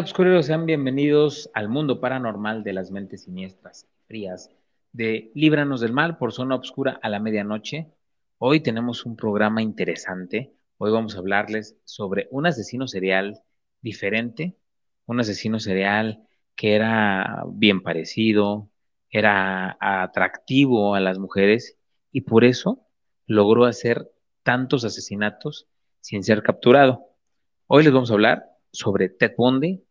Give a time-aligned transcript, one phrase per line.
[0.00, 4.48] Obscureros, sean bienvenidos al mundo paranormal de las mentes siniestras frías
[4.92, 7.92] de Líbranos del Mal por Zona Obscura a la medianoche.
[8.38, 10.54] Hoy tenemos un programa interesante.
[10.78, 13.42] Hoy vamos a hablarles sobre un asesino serial
[13.82, 14.56] diferente,
[15.04, 16.26] un asesino serial
[16.56, 18.70] que era bien parecido,
[19.10, 21.76] era atractivo a las mujeres
[22.10, 22.86] y por eso
[23.26, 24.10] logró hacer
[24.44, 25.66] tantos asesinatos
[26.00, 27.04] sin ser capturado.
[27.66, 29.84] Hoy les vamos a hablar sobre Ted Bundy,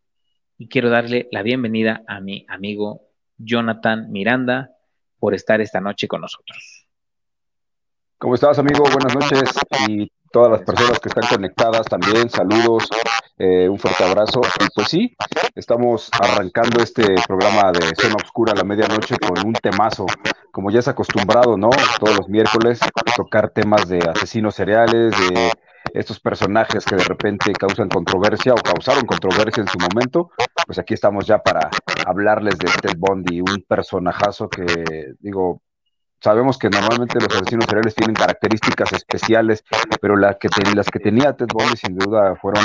[0.60, 3.06] y quiero darle la bienvenida a mi amigo
[3.38, 4.72] Jonathan Miranda
[5.18, 6.86] por estar esta noche con nosotros.
[8.18, 8.84] ¿Cómo estás, amigo?
[8.92, 9.54] Buenas noches
[9.88, 12.90] y todas las personas que están conectadas también, saludos,
[13.38, 14.42] eh, un fuerte abrazo.
[14.60, 15.16] Y pues sí,
[15.54, 20.04] estamos arrancando este programa de Zona Obscura a la medianoche con un temazo,
[20.52, 21.70] como ya es acostumbrado, ¿no?
[21.98, 22.80] Todos los miércoles
[23.16, 25.52] tocar temas de asesinos cereales, de
[25.94, 30.30] estos personajes que de repente causan controversia o causaron controversia en su momento,
[30.66, 31.70] pues aquí estamos ya para
[32.06, 35.62] hablarles de Ted Bundy, un personajazo que, digo,
[36.20, 39.64] sabemos que normalmente los asesinos seriales tienen características especiales,
[40.00, 42.64] pero la que las que tenía Ted Bundy sin duda fueron,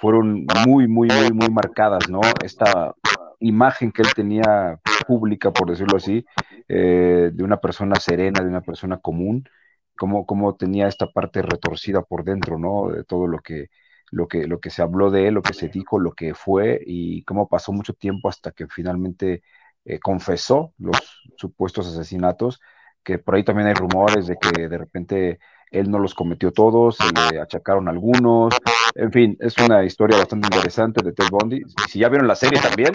[0.00, 2.20] fueron muy, muy, muy, muy marcadas, ¿no?
[2.42, 2.94] Esta
[3.40, 6.24] imagen que él tenía pública, por decirlo así,
[6.68, 9.48] eh, de una persona serena, de una persona común,
[9.96, 12.90] cómo, tenía esta parte retorcida por dentro, ¿no?
[12.90, 13.70] De todo lo que,
[14.10, 16.80] lo que, lo que se habló de él, lo que se dijo, lo que fue
[16.86, 19.42] y cómo pasó mucho tiempo hasta que finalmente
[19.84, 20.96] eh, confesó los
[21.36, 22.60] supuestos asesinatos,
[23.02, 25.38] que por ahí también hay rumores de que de repente
[25.70, 28.54] él no los cometió todos, se le achacaron algunos,
[28.94, 31.56] en fin, es una historia bastante interesante de Ted Bundy.
[31.56, 32.92] Y si ya vieron la serie también,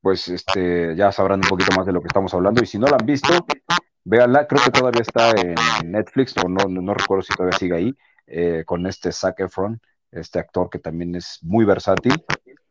[0.00, 2.62] pues este, ya sabrán un poquito más de lo que estamos hablando.
[2.62, 3.32] Y si no la han visto,
[4.04, 5.54] Véanla, creo que todavía está en
[5.92, 7.94] Netflix, o no, no recuerdo si todavía sigue ahí,
[8.26, 9.80] eh, con este Zac Efron,
[10.10, 12.24] este actor que también es muy versátil.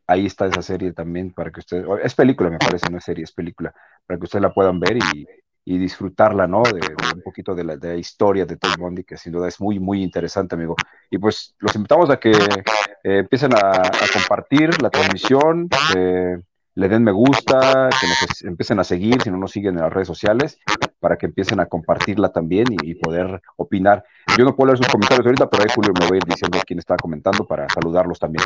[0.07, 3.23] Ahí está esa serie también para que ustedes, es película me parece, no es serie,
[3.23, 3.73] es película,
[4.05, 5.27] para que ustedes la puedan ver y,
[5.63, 6.63] disfrutarla, ¿no?
[6.63, 6.81] De,
[7.15, 10.55] un poquito de la, historia de Ted Bundy, que sin duda es muy, muy interesante,
[10.55, 10.75] amigo.
[11.09, 13.71] Y pues los invitamos a que eh, empiecen a,
[14.11, 16.37] compartir la transmisión, eh,
[16.75, 19.93] le den me gusta, que nos empiecen a seguir, si no nos siguen en las
[19.93, 20.59] redes sociales,
[21.01, 24.05] para que empiecen a compartirla también y, poder opinar.
[24.37, 26.59] Yo no puedo leer sus comentarios ahorita, pero ahí Julio me voy a ir diciendo
[26.65, 28.45] quién está comentando para saludarlos también.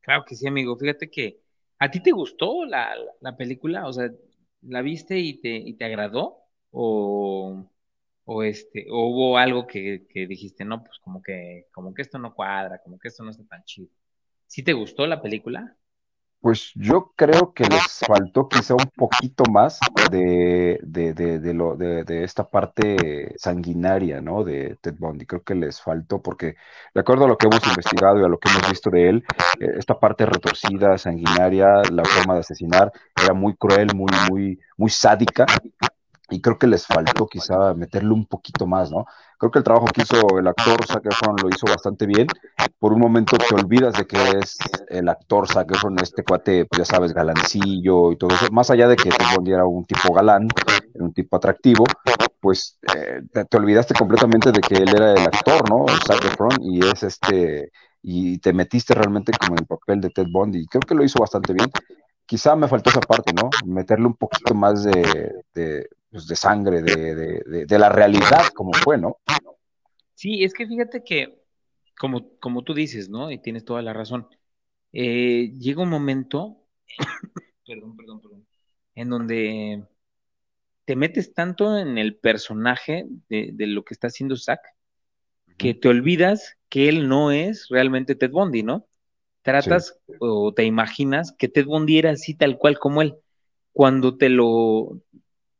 [0.00, 0.76] Claro que sí, amigo.
[0.76, 1.40] Fíjate que
[1.80, 2.94] a ti te gustó la,
[3.36, 4.08] película, o sea,
[4.62, 6.38] ¿la viste y te, y te agradó?
[6.70, 7.68] ¿O,
[8.24, 12.16] o este, o hubo algo que, que, dijiste, no, pues como que, como que esto
[12.20, 13.90] no cuadra, como que esto no está tan chido?
[14.46, 15.76] ¿Sí te gustó la película?
[16.40, 19.78] Pues yo creo que les faltó quizá un poquito más
[20.10, 24.42] de, de, de, lo, de, esta parte sanguinaria, ¿no?
[24.42, 25.26] De Ted Bundy.
[25.26, 26.56] Creo que les faltó porque,
[26.94, 29.24] de acuerdo a lo que hemos investigado y a lo que hemos visto de él,
[29.60, 32.90] eh, esta parte retorcida, sanguinaria, la forma de asesinar,
[33.22, 35.44] era muy cruel, muy, muy, muy sádica
[36.30, 39.04] y creo que les faltó quizá meterle un poquito más, ¿no?
[39.38, 42.26] Creo que el trabajo que hizo el actor Zac Efron lo hizo bastante bien.
[42.78, 44.58] Por un momento te olvidas de que es
[44.88, 48.46] el actor Zac Efron, este cuate, pues ya sabes, galancillo y todo eso.
[48.52, 50.48] Más allá de que Ted era un tipo galán,
[50.94, 51.84] un tipo atractivo,
[52.40, 55.86] pues eh, te, olvidaste completamente de que él era el actor, ¿no?
[56.06, 60.26] Zac Efron, y es este, y te metiste realmente como en el papel de Ted
[60.30, 60.66] Bundy.
[60.66, 61.70] Creo que lo hizo bastante bien.
[62.30, 63.50] Quizá me faltó esa parte, ¿no?
[63.66, 65.42] Meterle un poquito más de
[66.10, 69.18] pues, de sangre, de, de, la realidad como fue, ¿no?
[70.14, 71.40] Sí, es que fíjate que,
[71.98, 73.30] como, como tú dices, ¿no?
[73.30, 74.28] Y tienes toda la razón,
[74.92, 76.64] eh, llega un momento,
[77.66, 78.46] perdón, perdón, perdón,
[78.96, 79.84] en donde
[80.84, 84.60] te metes tanto en el personaje de, lo que está haciendo Zack,
[85.56, 88.86] que te olvidas que él no es realmente Ted Bundy, ¿no?
[89.42, 93.16] Tratas o te imaginas que Ted Bundy era así tal cual como él.
[93.72, 95.00] Cuando te lo,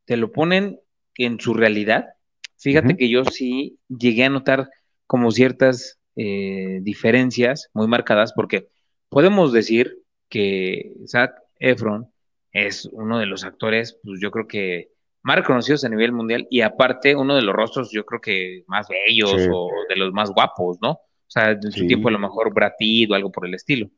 [0.05, 0.79] te lo ponen
[1.15, 2.09] en su realidad.
[2.57, 4.69] Fíjate que yo sí llegué a notar
[5.07, 8.69] como ciertas eh, diferencias muy marcadas, porque
[9.09, 12.11] podemos decir que Zac Efron
[12.51, 14.91] es uno de los actores, pues yo creo que
[15.23, 18.87] más reconocidos a nivel mundial y aparte uno de los rostros, yo creo que más
[18.89, 20.99] bellos o de los más guapos, ¿no?
[21.31, 23.89] O sea, en su tiempo a lo mejor bratido o algo por el estilo.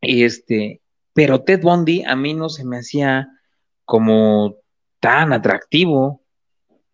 [0.00, 0.80] Y este,
[1.12, 3.28] pero Ted Bundy a mí no se me hacía
[3.84, 4.56] como
[4.98, 6.22] tan atractivo.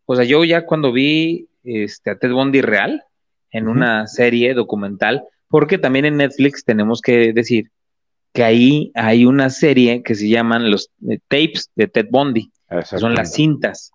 [0.07, 3.05] O sea, yo ya cuando vi este, a Ted Bundy real
[3.53, 7.71] en una serie documental, porque también en Netflix tenemos que decir
[8.33, 12.51] que ahí hay una serie que se llaman los eh, tapes de Ted Bundy,
[12.83, 13.93] son las cintas,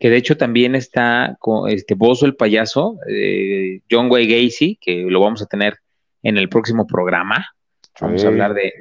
[0.00, 5.04] que de hecho también está con este Bozo el payaso, eh, John Wayne Gacy, que
[5.06, 5.78] lo vamos a tener
[6.22, 7.54] en el próximo programa.
[8.00, 8.72] Vamos a hablar de,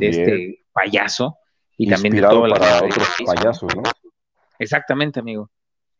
[0.00, 1.38] este payaso
[1.76, 3.82] y también de todos para otros payasos, ¿no?
[4.60, 5.50] Exactamente, amigo.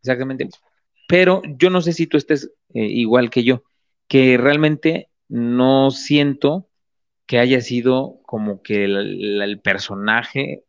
[0.03, 0.49] Exactamente.
[1.09, 3.65] Pero yo no sé si tú estés eh, igual que yo,
[4.07, 6.69] que realmente no siento
[7.27, 10.63] que haya sido como que el, personaje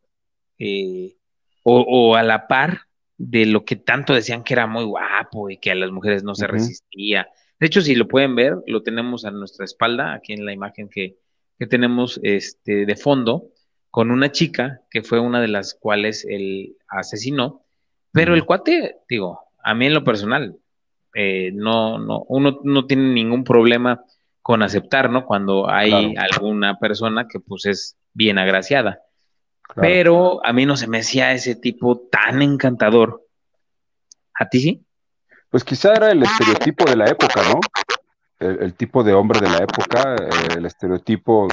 [0.58, 1.18] eh,
[1.64, 2.88] o, a la par
[3.24, 6.34] de lo que tanto decían que era muy guapo y que a las mujeres no
[6.34, 7.30] se resistía.
[7.60, 10.90] De hecho, si lo pueden ver, lo tenemos a nuestra espalda, aquí en la imagen
[10.90, 11.18] que,
[11.60, 13.50] que tenemos este, de fondo,
[13.92, 17.64] con una chica que fue una de las cuales él asesinó.
[18.12, 20.58] Pero el cuate, digo, a mí en lo personal,
[21.14, 24.04] eh, no, no, uno no tiene ningún problema
[24.42, 25.26] con aceptar, ¿no?
[25.28, 29.02] Cuando hay alguna persona que pues es bien agraciada.
[29.76, 33.26] Pero a mí no se me hacía ese tipo tan encantador.
[34.34, 34.86] ¿A ti sí?
[35.50, 37.60] Pues quizá era el estereotipo de la época, ¿no?
[38.42, 41.48] el, tipo de hombre de la época, eh, el estereotipo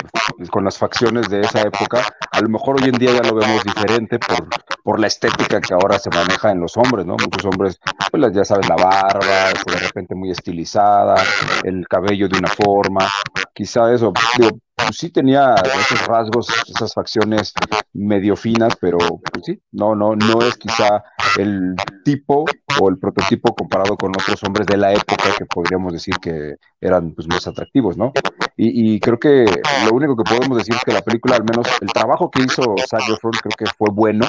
[0.51, 3.63] con las facciones de esa época, a lo mejor hoy en día ya lo vemos
[3.63, 4.49] diferente por,
[4.83, 7.17] por la estética que ahora se maneja en los hombres, ¿no?
[7.17, 7.79] Muchos hombres,
[8.11, 11.17] pues ya sabes, la barba, de repente muy estilizada,
[11.63, 13.07] el cabello de una forma,
[13.53, 17.53] quizá eso, digo, pues sí tenía esos rasgos, esas facciones
[17.93, 21.03] medio finas, pero pues sí, no, no, no es quizá
[21.37, 22.45] el tipo
[22.81, 27.13] o el prototipo comparado con otros hombres de la época que podríamos decir que eran
[27.13, 28.13] pues más atractivos, ¿no?
[28.57, 29.45] Y, creo que
[29.85, 32.75] lo único que podemos decir es que la película, al menos el trabajo que hizo
[32.91, 34.27] Zac Efron, creo que fue bueno,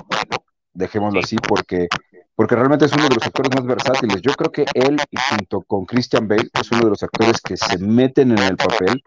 [0.73, 1.87] dejémoslo así, porque
[2.35, 4.21] porque realmente es uno de los actores más versátiles.
[4.21, 4.97] Yo creo que él,
[5.29, 9.03] junto con Christian Bale, es uno de los actores que se meten en el papel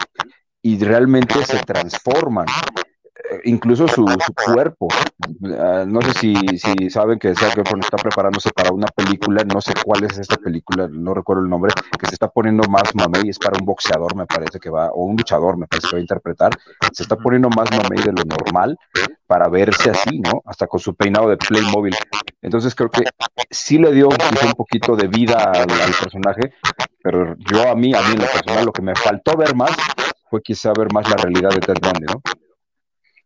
[0.63, 2.47] y realmente se transforman.
[3.33, 4.07] Eh, incluso su,
[4.47, 4.89] cuerpo.
[5.59, 9.61] Ah, no sé si, si saben que Zac Efron está preparándose para una película, no
[9.61, 13.29] sé cuál es esta película, no recuerdo el nombre, que se está poniendo más mamey,
[13.29, 15.99] es para un boxeador, me parece que va, o un luchador, me parece que va
[15.99, 16.59] a interpretar,
[16.93, 18.79] se está poniendo más mamey de lo normal
[19.27, 20.43] para verse así, ¿no?
[20.45, 21.95] Hasta con su peinado de Playmobil.
[22.43, 23.05] Entonces creo que
[23.51, 26.55] sí le dio un poquito de vida al, al personaje,
[27.03, 29.71] pero yo a mí, a mí en lo personal, lo que me faltó ver más
[30.33, 32.23] fue quizá ver más la realidad de Ted Bundy, ¿no?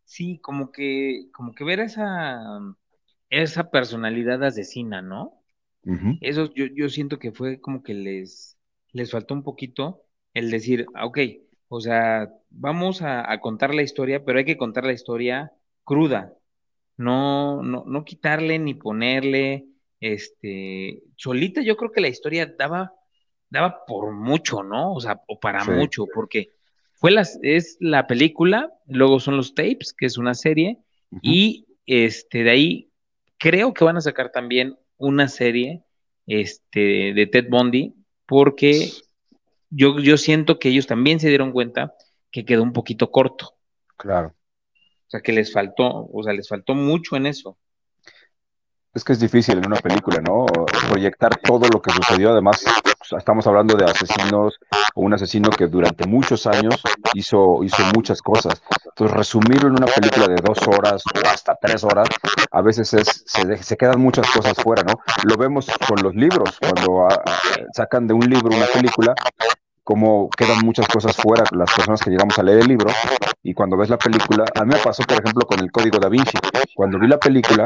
[0.03, 2.41] Sí, como que, como que ver esa,
[3.31, 5.41] esa personalidad asesina, ¿no?
[6.21, 8.59] Eso yo, yo siento que fue como que les,
[8.91, 10.03] les faltó un poquito
[10.35, 11.19] el decir, ah, ok,
[11.69, 15.53] o sea, vamos a, a, contar la historia, pero hay que contar la historia
[15.85, 16.35] cruda,
[16.97, 19.69] no, no, no quitarle ni ponerle,
[20.01, 22.95] este, solita yo creo que la historia daba,
[23.49, 24.93] daba por mucho, ¿no?
[24.93, 26.56] O sea, o para mucho, porque
[26.97, 30.79] fue las, es la película, luego son los tapes, que es una serie,
[31.23, 32.91] y este, de ahí
[33.39, 35.83] creo que van a sacar también una serie
[36.27, 37.95] este, de Ted Bundy,
[38.27, 38.91] porque
[39.71, 41.95] yo, yo siento que ellos también se dieron cuenta
[42.31, 43.55] que quedó un poquito corto.
[43.97, 44.35] Claro.
[45.07, 47.59] O sea, que les faltó, o sea, les faltó mucho en eso.
[48.93, 50.47] Es que es difícil en una película, ¿no?
[50.89, 52.31] Proyectar todo lo que sucedió.
[52.31, 52.65] Además,
[53.13, 54.59] estamos hablando de asesinos,
[54.95, 56.83] o un asesino que durante muchos años
[57.15, 58.63] hizo, hizo muchas cosas.
[58.85, 62.09] Entonces, resumirlo en una película de dos horas o hasta tres horas,
[62.51, 65.01] a veces es, se, se quedan muchas cosas fuera, ¿no?
[65.25, 67.33] Lo vemos con los libros, cuando ah, ah,
[67.73, 69.15] sacan de un libro una película,
[69.85, 72.91] como quedan muchas cosas fuera, las personas que llegamos a leer el libro,
[73.43, 76.09] y cuando ves la película, a mí me pasó, por ejemplo, con el Código da
[76.09, 76.37] Vinci.
[76.75, 77.65] Cuando vi la película,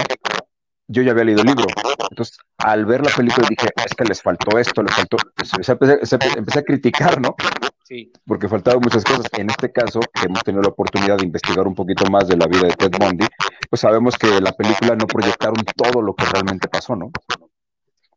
[0.91, 1.67] yo ya había leído el libro.
[2.11, 5.17] Entonces, al ver la película dije, es que les faltó esto, les faltó.
[5.39, 7.37] Empecé, a criticar, ¿no?
[7.85, 8.13] Sí.
[8.27, 9.27] Porque faltaban muchas cosas.
[9.39, 12.47] En este caso, que hemos tenido la oportunidad de investigar un poquito más de la
[12.47, 13.27] vida de Ted Bundy,
[13.69, 17.11] pues sabemos que la película no proyectaron todo lo que realmente pasó, ¿no?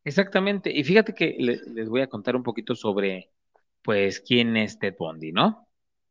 [0.04, 0.72] Exactamente.
[0.72, 3.30] Y fíjate que les voy a contar un poquito sobre,
[3.84, 5.68] pues, quién es Ted Bundy, ¿no?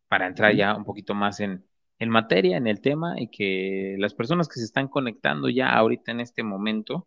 [0.07, 1.64] Para entrar ya un poquito más en,
[2.02, 6.11] en materia, en el tema, y que las personas que se están conectando ya ahorita
[6.11, 7.06] en este momento,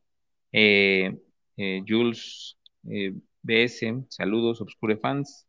[0.54, 1.20] eh,
[1.58, 2.58] eh, Jules
[2.90, 3.12] eh,
[3.42, 5.48] BS, saludos, Obscure Fans,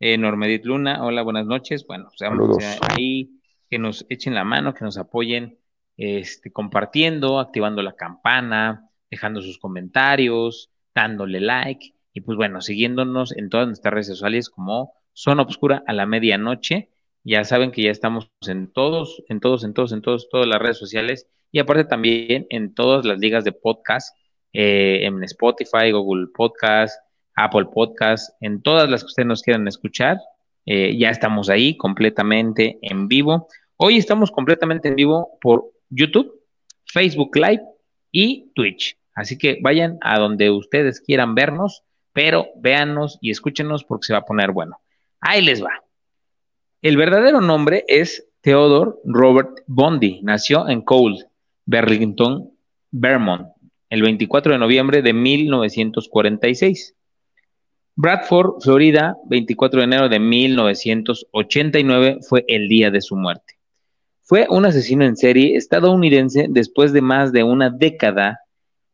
[0.00, 2.62] Normedit Luna, hola, buenas noches, bueno, saludos.
[2.90, 5.58] ahí que nos echen la mano, que nos apoyen,
[5.96, 13.48] este, compartiendo, activando la campana, dejando sus comentarios, dándole like, y pues bueno, siguiéndonos en
[13.48, 16.90] todas nuestras redes sociales como Zona Obscura a la medianoche
[17.24, 20.60] ya saben que ya estamos en todos, en todos, en todos, en todos, todas las
[20.60, 24.14] redes sociales y aparte también en todas las ligas de podcast,
[24.52, 27.00] eh, en Spotify, Google Podcast,
[27.34, 30.18] Apple Podcast, en todas las que ustedes nos quieran escuchar.
[30.66, 33.48] Eh, ya estamos ahí completamente en vivo.
[33.76, 36.42] Hoy estamos completamente en vivo por YouTube,
[36.86, 37.62] Facebook Live
[38.12, 38.98] y Twitch.
[39.14, 44.20] Así que vayan a donde ustedes quieran vernos, pero véanos y escúchenos porque se va
[44.20, 44.80] a poner bueno.
[45.20, 45.83] Ahí les va.
[46.84, 51.24] El verdadero nombre es Theodore Robert Bondi nació en Cole,
[51.64, 52.50] Burlington,
[52.90, 53.46] Vermont,
[53.88, 56.94] el 24 de noviembre de 1946.
[57.96, 63.54] Bradford, Florida, 24 de enero de 1989 fue el día de su muerte.
[64.20, 68.40] Fue un asesino en serie estadounidense después de más de una década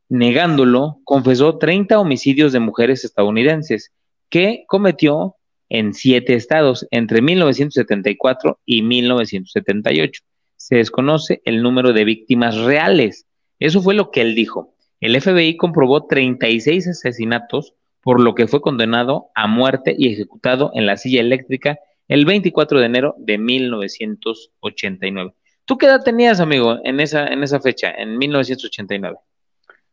[0.09, 3.90] negándolo, confesó 30 homicidios de mujeres estadounidenses
[4.28, 5.35] que cometió
[5.70, 10.22] en siete estados entre 1974 y 1978.
[10.56, 13.26] Se desconoce el número de víctimas reales.
[13.58, 14.74] Eso fue lo que él dijo.
[15.00, 17.72] El FBI comprobó 36 asesinatos,
[18.02, 22.80] por lo que fue condenado a muerte y ejecutado en la silla eléctrica el 24
[22.80, 25.32] de enero de 1989.
[25.64, 29.16] ¿Tú qué edad tenías, amigo, en esa, en esa fecha, en 1989?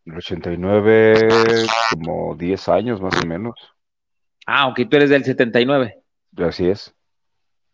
[0.06, 1.28] En 89,
[1.94, 3.56] como 10 años más o menos.
[4.48, 6.00] Ah, ok, tú eres del 79.
[6.38, 6.96] Así es.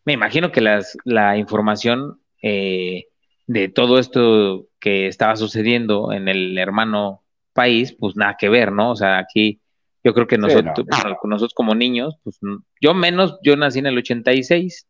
[0.06, 3.06] Me imagino que las, la información eh,
[3.46, 8.92] de todo esto que estaba sucediendo en el hermano país, pues nada que ver, ¿no?
[8.92, 9.62] O sea, aquí
[10.03, 10.88] yo creo que nosotros,
[11.24, 12.39] nosotros como niños, pues
[12.82, 14.88] yo menos, yo nací en el 86,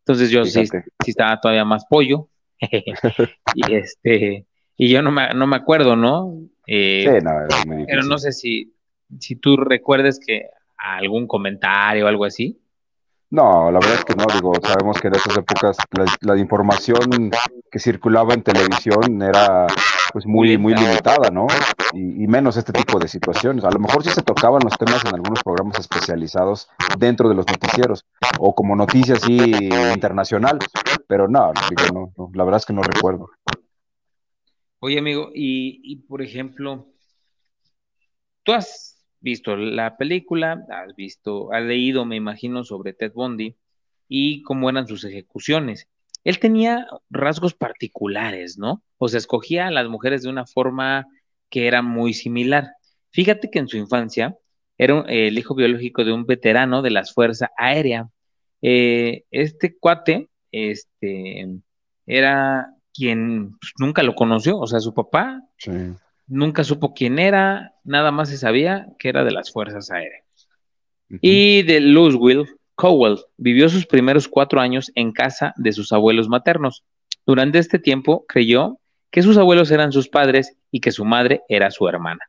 [0.00, 2.28] entonces yo sí, sí estaba todavía más pollo.
[3.54, 4.46] y este,
[4.78, 6.32] y yo no me, no me acuerdo, ¿no?
[6.66, 8.74] Eh, sí, no, pero no sé si,
[9.20, 10.48] si tú recuerdes que
[10.94, 12.60] algún comentario o algo así?
[13.28, 15.76] No, la verdad es que no, digo, sabemos que en esas épocas
[16.20, 17.30] la, información
[17.70, 19.66] que circulaba en televisión era
[20.12, 21.48] pues muy, muy limitada, ¿no?
[21.92, 23.64] Y, menos este tipo de situaciones.
[23.64, 27.46] A lo mejor sí se tocaban los temas en algunos programas especializados dentro de los
[27.46, 28.04] noticieros,
[28.38, 29.36] o como noticias así
[29.92, 30.58] internacional,
[31.08, 33.30] pero no, digo, no, la verdad es que no recuerdo.
[34.78, 36.86] Oye, amigo, y, y por ejemplo,
[38.44, 38.95] tú has
[39.26, 43.56] visto la película, has visto, has leído, me imagino, sobre Ted Bundy
[44.08, 45.88] y cómo eran sus ejecuciones.
[46.22, 48.84] Él tenía rasgos particulares, ¿no?
[48.98, 51.08] O sea, escogía a las mujeres de una forma
[51.50, 52.68] que era muy similar.
[53.10, 54.36] Fíjate que en su infancia
[54.78, 58.06] era el hijo biológico de un veterano de las Fuerzas Aéreas.
[58.62, 61.48] Eh, este cuate, este,
[62.06, 65.72] era quien pues, nunca lo conoció, o sea, su papá sí.
[66.26, 70.24] Nunca supo quién era, nada más se sabía que era de las Fuerzas Aéreas.
[71.20, 76.84] Y de Louisville, Cowell vivió sus primeros cuatro años en casa de sus abuelos maternos.
[77.24, 78.78] Durante este tiempo creyó
[79.10, 82.20] que sus abuelos eran sus padres y que su madre era su hermana.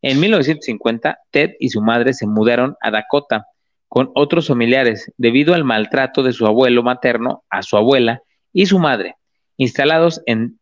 [0.00, 3.46] En 1950, Ted y su madre se mudaron a Dakota
[3.88, 8.22] con otros familiares debido al maltrato de su abuelo materno a su abuela
[8.52, 9.16] y su madre,
[9.56, 10.60] instalados en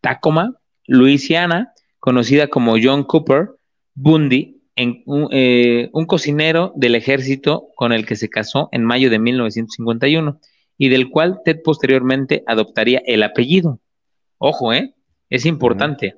[0.00, 0.54] Tacoma,
[0.86, 3.50] Luisiana, conocida como John Cooper
[3.94, 5.02] Bundy, en,
[5.32, 10.40] eh, un cocinero del ejército con el que se casó en mayo de 1951
[10.76, 13.80] y del cual Ted posteriormente adoptaría el apellido.
[14.38, 14.94] Ojo, ¿eh?
[15.30, 16.16] Es importante.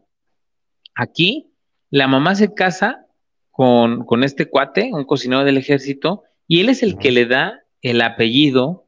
[0.94, 1.54] Aquí
[1.88, 3.06] la mamá se casa
[3.50, 7.60] con, con, este cuate, un cocinero del ejército, y él es el que le da
[7.80, 8.86] el apellido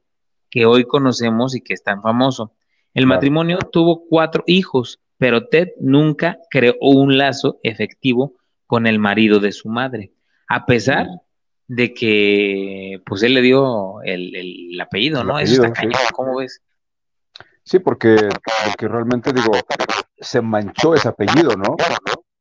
[0.50, 2.54] que hoy conocemos y que es tan famoso.
[2.92, 8.35] El matrimonio tuvo cuatro hijos, pero Ted nunca creó un lazo efectivo
[8.67, 10.11] con el marido de su madre,
[10.49, 11.07] a pesar
[11.69, 15.38] de que pues él le dio el, apellido, ¿no?
[15.38, 16.61] Eso está cañón, ¿cómo ves?
[17.62, 18.17] Sí, porque,
[18.67, 19.52] porque realmente digo,
[20.19, 21.76] se manchó ese apellido, ¿no?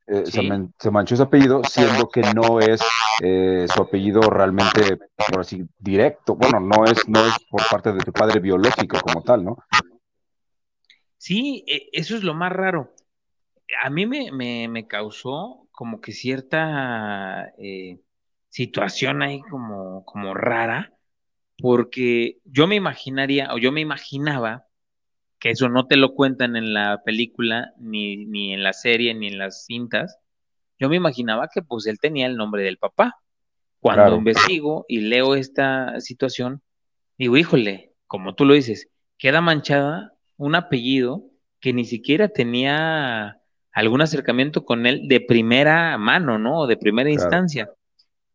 [0.08, 2.82] Eh, se, manchó ese apellido, siendo que no es
[3.22, 4.98] eh, su apellido realmente,
[5.30, 6.34] por así, directo.
[6.34, 9.60] Bueno, no es, no es por parte de tu padre biológico como tal, ¿no?
[11.22, 12.96] Sí, e, eso es lo más raro.
[13.84, 18.00] A mí me, causó como que cierta eh,
[18.50, 20.98] situación ahí como, como rara,
[21.60, 24.66] porque yo me imaginaría, o yo me imaginaba,
[25.38, 29.28] que eso no te lo cuentan en la película, ni, ni en la serie, ni
[29.28, 30.18] en las cintas,
[30.80, 33.18] yo me imaginaba que pues él tenía el nombre del papá.
[33.80, 36.64] Cuando investigo y leo esta situación,
[37.20, 41.24] digo, híjole, como tú lo dices, queda manchada un apellido
[41.60, 43.40] que ni siquiera tenía
[43.72, 46.62] algún acercamiento con él de primera mano, ¿no?
[46.62, 47.70] O de primera instancia.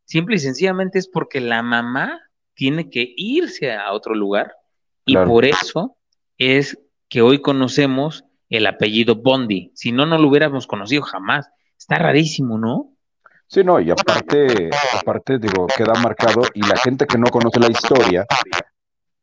[0.04, 2.20] Simple y sencillamente es porque la mamá
[2.54, 4.54] tiene que irse a otro lugar
[5.04, 5.96] y por eso
[6.38, 9.72] es que hoy conocemos el apellido Bondi.
[9.74, 11.50] Si no, no lo hubiéramos conocido jamás.
[11.76, 12.92] Está rarísimo, ¿no?
[13.48, 14.70] Sí, no, y aparte,
[15.00, 18.26] aparte, digo, queda marcado y la gente que no conoce la historia,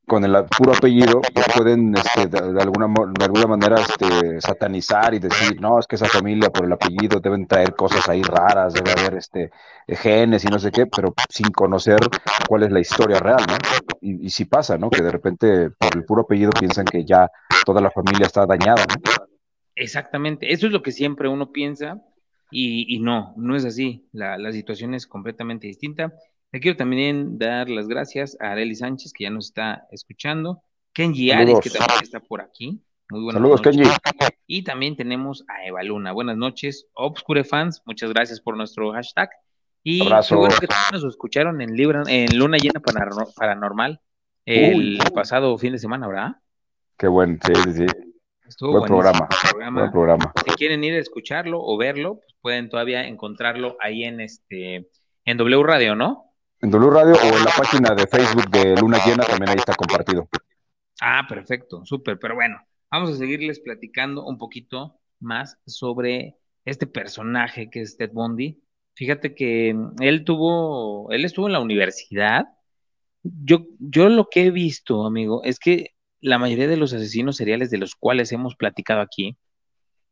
[0.05, 5.19] con el puro apellido, pues pueden este, de, alguna, de alguna manera este, satanizar y
[5.19, 8.91] decir, no, es que esa familia por el apellido deben traer cosas ahí raras, debe
[8.91, 9.51] haber este,
[9.88, 12.00] genes y no sé qué, pero sin conocer
[12.48, 13.55] cuál es la historia real, ¿no?
[14.01, 14.89] Y, y sí pasa, ¿no?
[14.89, 17.29] Que de repente por el puro apellido piensan que ya
[17.65, 19.25] toda la familia está dañada, ¿no?
[19.75, 22.01] Exactamente, eso es lo que siempre uno piensa
[22.55, 26.13] y, no, no es así, la, la situación es completamente distinta
[26.53, 30.62] le quiero también dar las gracias a Areli Sánchez, que ya nos está escuchando.
[30.93, 32.79] Kenji Ares, que también está por aquí.
[33.10, 33.89] Muy buenas Saludos, Kenji.
[34.45, 36.12] Y también tenemos a Eva Luna.
[36.12, 37.81] Buenas noches, Obscure Fans.
[37.88, 39.31] Muchas gracias por nuestro hashtag.
[39.81, 40.38] Y Abrazo.
[40.38, 41.72] bueno que también nos escucharon en,
[42.07, 42.79] en Luna Llena
[43.36, 44.00] Paranormal
[44.45, 46.36] el pasado fin de semana, ¿verdad?
[46.98, 47.86] Qué buen, sí, sí, sí.
[48.48, 49.27] Estuvo buen programa,
[49.74, 50.31] buen programa.
[50.45, 54.88] Si quieren ir a escucharlo o verlo, pues pueden todavía encontrarlo ahí en este
[55.25, 56.32] en W Radio, ¿no?
[56.63, 59.75] En W Radio o en la página de Facebook de Luna Llena, también ahí está
[59.75, 60.29] compartido.
[61.01, 62.55] Ah, perfecto, súper, pero bueno,
[62.89, 68.63] vamos a seguirles platicando un poquito más sobre este personaje que es Ted Bundy.
[68.96, 72.46] Fíjate que él tuvo, él estuvo en la universidad.
[73.24, 75.89] Yo, yo lo que he visto, amigo, es que
[76.22, 79.36] la mayoría de los asesinos seriales de los cuales hemos platicado aquí,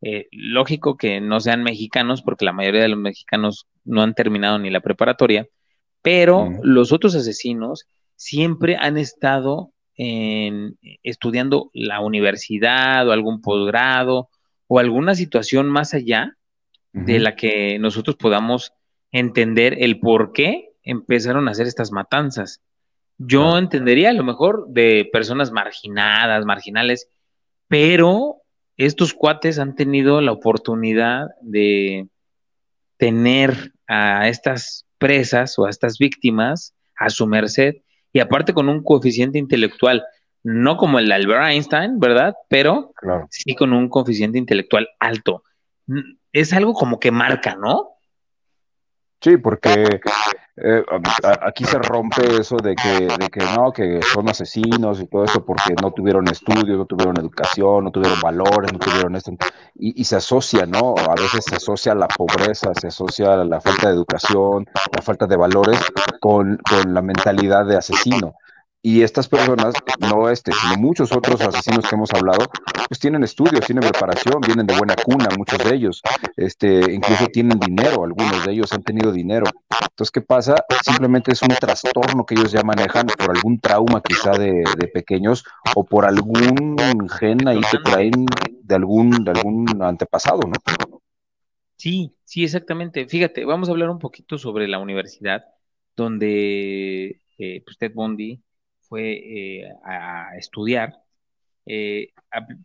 [0.02, 4.60] eh, lógico que no sean mexicanos, porque la mayoría de los mexicanos no han terminado
[4.60, 5.48] ni la preparatoria,
[6.02, 14.30] pero los otros asesinos siempre han estado en, estudiando la universidad o algún posgrado
[14.68, 16.38] o alguna situación más allá
[16.94, 18.74] de la que nosotros podamos
[19.12, 22.62] entender el por qué empezaron a hacer estas matanzas.
[23.18, 27.08] Yo entendería a lo mejor de personas marginadas, marginales,
[27.68, 28.42] pero
[28.78, 32.08] estos cuates han tenido la oportunidad de
[32.98, 37.78] tener a estas presas o a estas víctimas a su merced
[38.14, 40.04] y aparte con un coeficiente intelectual,
[40.44, 42.36] no como el de Albert Einstein, ¿verdad?
[42.48, 42.94] Pero
[43.32, 45.44] sí con un coeficiente intelectual alto.
[46.32, 47.90] Es algo como que marca, ¿no?
[49.22, 50.02] Sí, porque
[50.64, 50.84] eh,
[51.42, 55.44] aquí se rompe eso de que, de que no, que son asesinos y todo eso
[55.44, 59.32] porque no tuvieron estudios, no tuvieron educación, no tuvieron valores, no tuvieron esto.
[59.76, 60.96] Y, y, se asocia, ¿no?
[60.98, 65.36] A veces se asocia la pobreza, se asocia la falta de educación, la falta de
[65.36, 65.80] valores
[66.20, 68.36] con, con la mentalidad de asesino.
[68.84, 72.46] Y estas personas, no este, sino muchos otros asesinos que hemos hablado,
[72.88, 76.02] pues tienen estudios, tienen preparación, vienen de buena cuna, muchos de ellos,
[76.36, 79.46] este, incluso tienen dinero, algunos de ellos han tenido dinero.
[79.82, 80.56] Entonces, ¿qué pasa?
[80.84, 85.44] Simplemente es un trastorno que ellos ya manejan por algún trauma quizá de, pequeños
[85.76, 86.76] o por algún
[87.20, 88.26] gen ahí que traen
[88.64, 91.00] de algún, de algún antepasado, ¿no?
[91.76, 93.08] Sí, sí, exactamente.
[93.08, 95.44] Fíjate, vamos a hablar un poquito sobre la universidad
[95.96, 98.42] donde eh, pues Ted Bundy
[98.92, 101.02] fue eh, a estudiar.
[101.66, 102.10] Eh,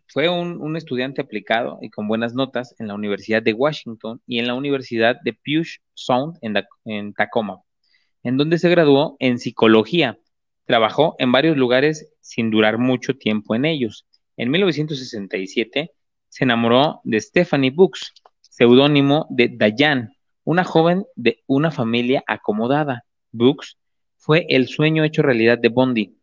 [0.09, 4.47] fue un, estudiante aplicado y con buenas notas en la Universidad de Washington y en
[4.47, 7.61] la Universidad de Puget Sound en, Tacoma,
[8.23, 10.19] en donde se graduó en psicología.
[10.65, 14.05] Trabajó en varios lugares sin durar mucho tiempo en ellos.
[14.35, 15.93] En 1967
[16.27, 20.11] se enamoró de Stephanie Books, seudónimo de Dayan,
[20.43, 23.05] una joven de una familia acomodada.
[23.31, 23.77] Books
[24.27, 26.17] fue el sueño hecho realidad de Bondi,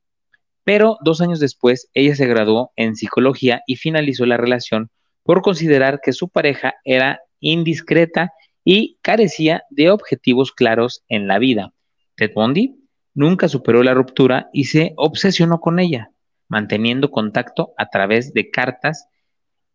[0.62, 4.90] pero dos años después, ella se graduó en psicología y finalizó la relación
[5.22, 11.72] por considerar que su pareja era indiscreta y carecía de objetivos claros en la vida.
[12.14, 12.76] Ted Bundy
[13.14, 16.10] nunca superó la ruptura y se obsesionó con ella,
[16.46, 19.08] manteniendo contacto a través de cartas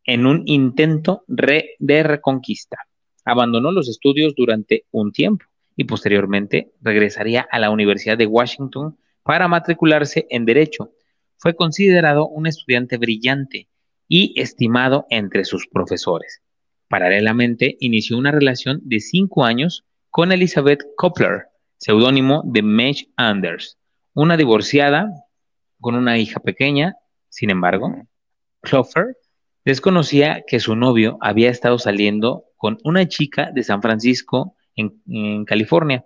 [0.03, 2.77] en un intento de reconquista.
[3.25, 5.48] Abandonó los estudios durante un tiempo
[5.79, 10.91] y posteriormente regresaría a la Universidad de Washington para matricularse en Derecho.
[11.37, 13.69] Fue considerado un estudiante brillante
[14.09, 16.41] y estimado entre sus profesores.
[16.89, 21.43] Paralelamente, inició una relación de cinco años con Elizabeth Kopler,
[21.77, 23.77] seudónimo de Madge Anders,
[24.13, 25.09] una divorciada
[25.79, 26.97] con una hija pequeña.
[27.29, 28.05] Sin embargo,
[28.63, 29.15] Clover
[29.63, 36.05] desconocía que su novio había estado saliendo con una chica de San Francisco, en, California,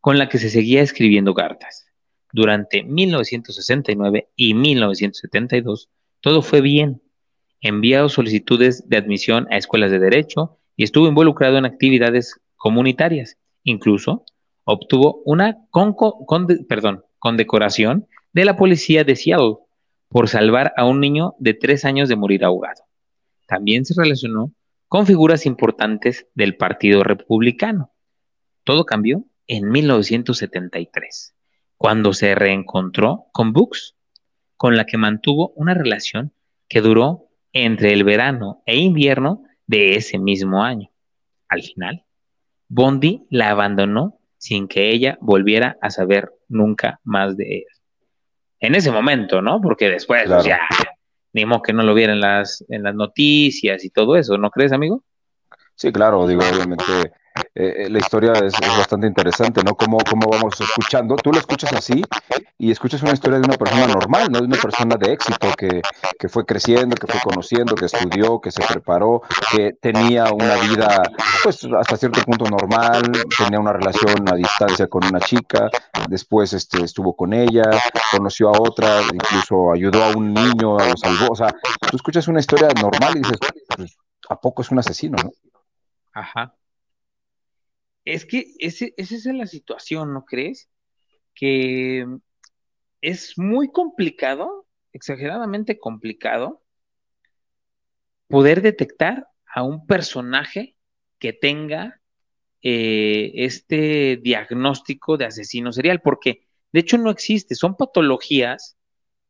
[0.00, 1.86] con la que se seguía escribiendo cartas.
[2.32, 5.88] Durante 1969 y 1972,
[6.20, 7.02] todo fue bien.
[7.60, 13.36] Envió solicitudes de admisión a escuelas de derecho y estuvo involucrado en actividades comunitarias.
[13.64, 14.24] Incluso
[14.64, 19.56] obtuvo una condecoración de la policía de Seattle
[20.08, 22.84] por salvar a un niño de tres años de morir ahogado.
[23.46, 24.52] También se relacionó
[24.88, 27.92] con figuras importantes del Partido Republicano.
[28.64, 31.34] Todo cambió en 1973
[31.76, 33.96] cuando se reencontró con Books.
[34.56, 36.34] con la que mantuvo una relación
[36.68, 40.90] que duró entre el verano e invierno de ese mismo año.
[41.48, 42.04] Al final,
[42.68, 47.64] Bondi la abandonó sin que ella volviera a saber nunca más de él.
[48.58, 49.62] En ese momento, ¿no?
[49.62, 50.60] Porque después, pues, ya,
[51.32, 54.50] ni modo que no lo viera en las, en las noticias y todo eso, ¿no
[54.50, 55.02] crees, amigo?
[55.74, 56.84] Sí, claro, digo, obviamente
[57.54, 59.74] eh, la historia es, bastante interesante, ¿no?
[59.74, 62.02] Cómo, cómo vamos escuchando, tú lo escuchas así
[62.56, 64.38] y escuchas una historia de una persona normal, ¿no?
[64.38, 65.82] De una persona de éxito que,
[66.18, 71.02] que fue creciendo, que fue conociendo, que estudió, que se preparó, que tenía una vida,
[71.42, 75.68] pues hasta cierto punto normal, tenía una relación a distancia con una chica,
[76.08, 77.64] después este, estuvo con ella,
[78.12, 81.48] conoció a otra, incluso ayudó a un niño, lo salvó, o sea,
[81.90, 83.38] tú escuchas una historia normal y dices,
[83.76, 83.96] pues,
[84.28, 85.30] ¿a poco es un asesino, no?
[86.12, 86.54] Ajá.
[88.04, 90.68] Es que esa es la situación, ¿no crees?
[91.34, 92.06] Que
[93.00, 96.62] es muy complicado, exageradamente complicado,
[98.28, 100.76] poder detectar a un personaje
[101.18, 102.00] que tenga
[102.62, 108.76] eh, este diagnóstico de asesino serial, porque de hecho no existe, son patologías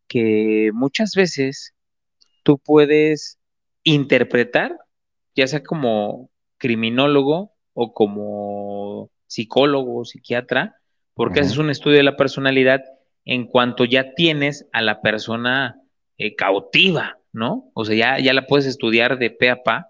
[0.09, 1.74] que muchas veces
[2.42, 3.38] tú puedes
[3.85, 4.76] interpretar,
[5.35, 10.77] ya sea como criminólogo o como psicólogo o psiquiatra,
[11.14, 12.83] porque haces un estudio de la personalidad
[13.25, 15.81] en cuanto ya tienes a la persona
[16.19, 17.71] eh, cautiva, ¿no?
[17.73, 19.87] O sea, ya, ya la puedes estudiar de pe a pa,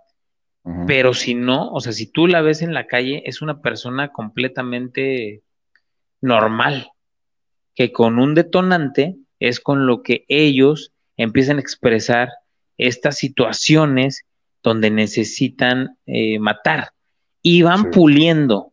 [0.87, 4.12] pero si no, o sea, si tú la ves en la calle, es una persona
[4.12, 5.42] completamente
[6.20, 6.92] normal,
[7.74, 12.29] que con un detonante es con lo que ellos empiezan a expresar
[12.76, 14.26] estas situaciones
[14.62, 16.92] donde necesitan eh, matar
[17.42, 18.72] y van puliendo.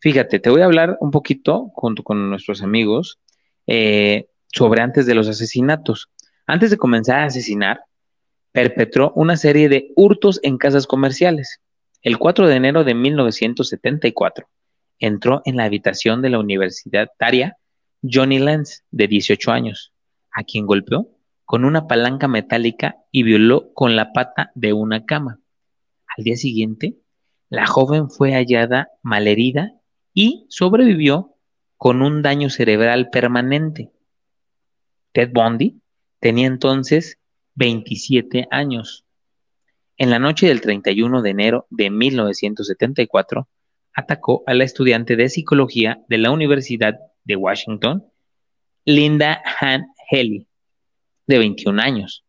[0.00, 3.18] Fíjate, te voy a hablar un poquito junto con nuestros amigos
[3.66, 6.10] eh, sobre antes de los asesinatos.
[6.46, 7.80] Antes de comenzar a asesinar,
[8.52, 11.60] perpetró una serie de hurtos en casas comerciales.
[12.02, 14.46] El 4 de enero de 1974,
[14.98, 17.56] entró en la habitación de la universitaria
[18.02, 19.92] Johnny Lenz, de 18 años,
[20.30, 21.08] a quien golpeó
[21.46, 25.40] con una palanca metálica y violó con la pata de una cama.
[26.16, 26.96] Al día siguiente,
[27.48, 29.72] la joven fue hallada malherida
[30.12, 31.34] y sobrevivió
[31.76, 33.90] con un daño cerebral permanente.
[35.12, 35.80] Ted Bundy
[36.20, 37.18] tenía entonces
[37.54, 39.04] 27 años.
[39.96, 43.48] En la noche del 31 de enero de 1974,
[43.92, 48.04] atacó a la estudiante de psicología de la Universidad de Washington,
[48.84, 50.48] Linda Han Haley,
[51.26, 52.24] de 21 años.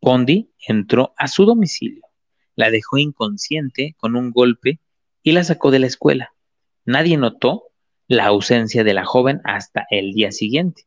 [0.00, 2.02] Bondi entró a su domicilio,
[2.54, 4.80] la dejó inconsciente con un golpe
[5.22, 6.34] y la sacó de la escuela.
[6.84, 7.68] Nadie notó
[8.08, 10.86] la ausencia de la joven hasta el día siguiente.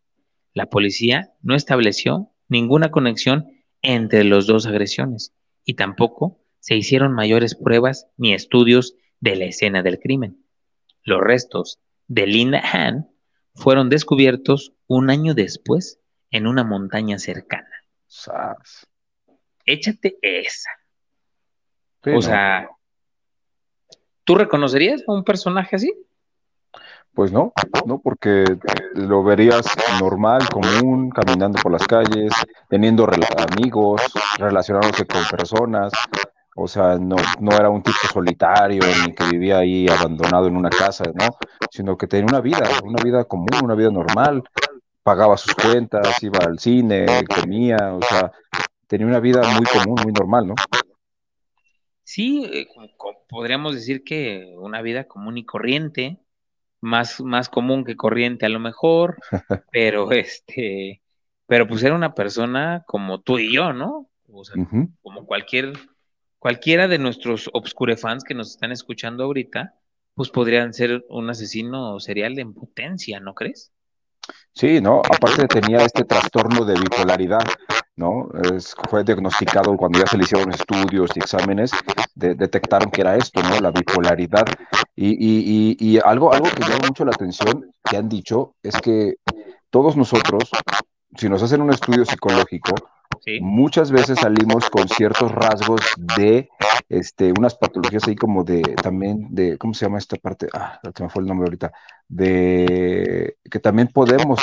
[0.53, 3.47] La policía no estableció ninguna conexión
[3.81, 9.83] entre las dos agresiones y tampoco se hicieron mayores pruebas ni estudios de la escena
[9.83, 10.45] del crimen.
[11.03, 13.09] Los restos de Linda Han
[13.53, 15.99] fueron descubiertos un año después
[16.31, 17.69] en una montaña cercana.
[19.65, 20.69] Échate esa.
[22.13, 22.69] O sea,
[24.23, 25.93] ¿tú reconocerías a un personaje así?
[27.13, 27.53] Pues no,
[27.85, 28.43] no, porque
[28.93, 29.65] lo verías
[30.01, 32.33] normal, común, caminando por las calles,
[32.67, 33.07] teniendo
[33.53, 34.01] amigos,
[34.37, 35.93] relacionándose con personas.
[36.57, 40.69] O sea, no, no era un tipo solitario ni que vivía ahí abandonado en una
[40.69, 41.37] casa, ¿no?
[41.69, 44.43] Sino que tenía una vida, una vida común, una vida normal,
[45.01, 48.31] pagaba sus cuentas, iba al cine, comía, o sea,
[48.87, 50.55] tenía una vida muy común, muy normal, ¿no?
[52.05, 52.67] Sí, eh,
[53.27, 56.19] podríamos decir que una vida común y corriente,
[56.79, 59.17] más, más común que corriente a lo mejor,
[59.71, 61.01] pero este,
[61.47, 64.07] pero pues era una persona como tú y yo, ¿no?
[64.31, 64.55] O sea,
[65.01, 65.73] como cualquier,
[66.37, 69.73] cualquiera de nuestros obscure fans que nos están escuchando ahorita,
[70.13, 73.71] pues podrían ser un asesino serial en potencia, ¿no crees?
[74.53, 74.99] Sí, ¿no?
[74.99, 77.41] Aparte tenía este trastorno de bipolaridad,
[77.95, 78.29] ¿no?
[78.89, 81.71] fue diagnosticado cuando ya se le hicieron estudios y exámenes,
[82.15, 83.59] detectaron que era esto, ¿no?
[83.59, 84.45] La bipolaridad.
[84.95, 89.15] Y, y, y, algo, algo que llama mucho la atención, que han dicho, es que
[89.69, 90.49] todos nosotros,
[91.15, 92.75] si nos hacen un estudio psicológico,
[93.41, 95.81] muchas veces salimos con ciertos rasgos
[96.17, 96.49] de
[96.89, 100.47] este, unas patologías ahí como de, también de, ¿cómo se llama esta parte?
[100.53, 101.71] Ah, se me fue el nombre ahorita,
[102.07, 104.39] de que también podemos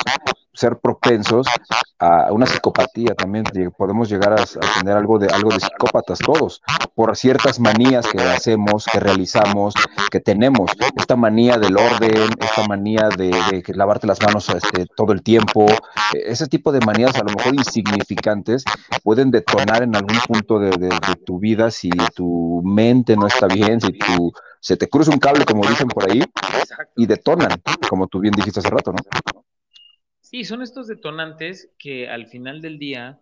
[0.52, 1.46] ser propensos
[1.98, 3.44] a una psicopatía también.
[3.76, 4.44] Podemos llegar a,
[4.78, 6.62] tener algo de, algo de psicópatas todos,
[6.94, 9.74] por ciertas manías que hacemos, que realizamos,
[10.10, 10.70] que tenemos.
[10.96, 15.66] Esta manía del orden, esta manía de, lavarte las manos este, todo el tiempo,
[16.14, 18.64] e, ese tipo de manías a lo mejor insignificantes
[19.02, 20.90] pueden detonar en algún punto de, de
[21.24, 25.44] tu vida si tu mente no está bien, si tu se te cruza un cable,
[25.44, 26.22] como dicen por ahí,
[26.96, 29.42] y detonan, como tú bien dijiste hace rato, ¿no?
[30.32, 33.20] Sí, son estos detonantes que al final del día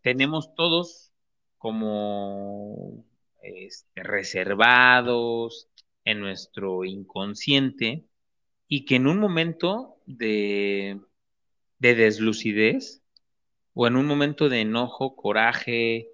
[0.00, 1.12] tenemos todos
[1.58, 3.04] como
[3.42, 5.68] este, reservados
[6.06, 8.06] en nuestro inconsciente
[8.68, 10.98] y que en un momento de,
[11.78, 13.02] de deslucidez
[13.74, 16.08] o en un momento de enojo, coraje,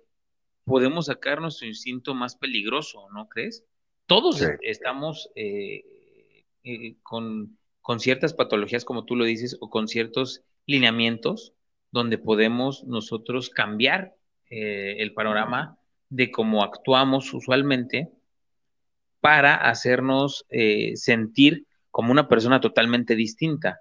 [0.64, 3.64] podemos sacar nuestro instinto más peligroso, ¿no crees?
[4.06, 7.56] Todos estamos eh, eh, con,
[8.00, 11.52] ciertas patologías, como tú lo dices, o con ciertos lineamientos
[11.92, 14.14] donde podemos nosotros cambiar
[14.50, 18.10] eh, el panorama de cómo actuamos usualmente
[19.20, 20.46] para hacernos
[20.94, 23.80] sentir como una persona totalmente distinta.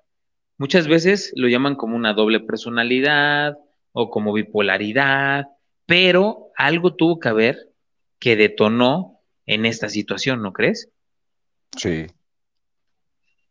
[0.58, 3.58] Muchas veces lo llaman como una doble personalidad
[3.92, 5.48] o como bipolaridad,
[5.86, 7.70] pero algo tuvo que haber
[8.20, 10.90] que detonó en esta situación, ¿no crees?
[11.76, 12.08] Sí.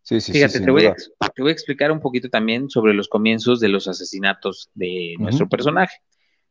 [0.04, 3.08] Sí, sí, Fíjate, te, voy a, te, voy a, explicar un poquito también sobre los
[3.08, 5.96] comienzos de los asesinatos de nuestro personaje.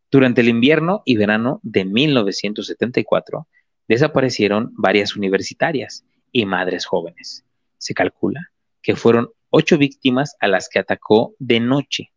[0.09, 3.47] Durante el invierno y verano de 1974,
[3.87, 7.45] desaparecieron varias universitarias y madres jóvenes.
[7.77, 12.11] Se calcula que fueron ocho víctimas a las que atacó de noche,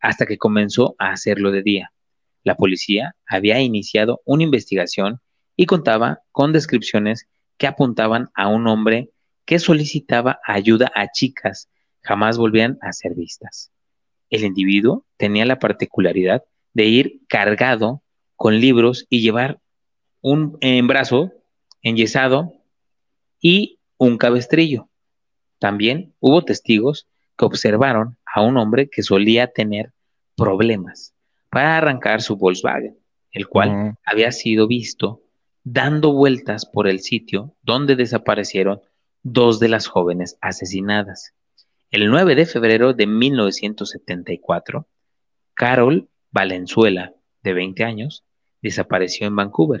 [0.00, 1.92] hasta que comenzó a hacerlo de día.
[2.42, 5.20] La policía había iniciado una investigación
[5.56, 9.10] y contaba con descripciones que apuntaban a un hombre
[9.44, 11.68] que solicitaba ayuda a chicas,
[12.00, 13.70] jamás volvían a ser vistas.
[14.30, 18.02] El individuo tenía la particularidad de ir cargado
[18.36, 19.60] con libros y llevar
[20.20, 21.32] un en brazo
[21.82, 22.54] enyesado
[23.40, 24.88] y un cabestrillo.
[25.58, 29.92] También hubo testigos que observaron a un hombre que solía tener
[30.36, 31.14] problemas
[31.50, 32.98] para arrancar su Volkswagen,
[33.32, 35.22] el cual había sido visto
[35.62, 38.80] dando vueltas por el sitio donde desaparecieron
[39.24, 41.32] dos de las jóvenes asesinadas.
[41.90, 44.86] El 9 de febrero de 1974,
[45.54, 48.22] Carol Valenzuela, de 20 años,
[48.60, 49.80] desapareció en Vancouver.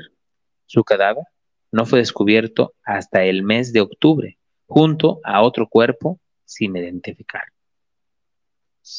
[0.66, 1.24] Su cadáver
[1.70, 7.42] no fue descubierto hasta el mes de octubre, junto a otro cuerpo sin identificar.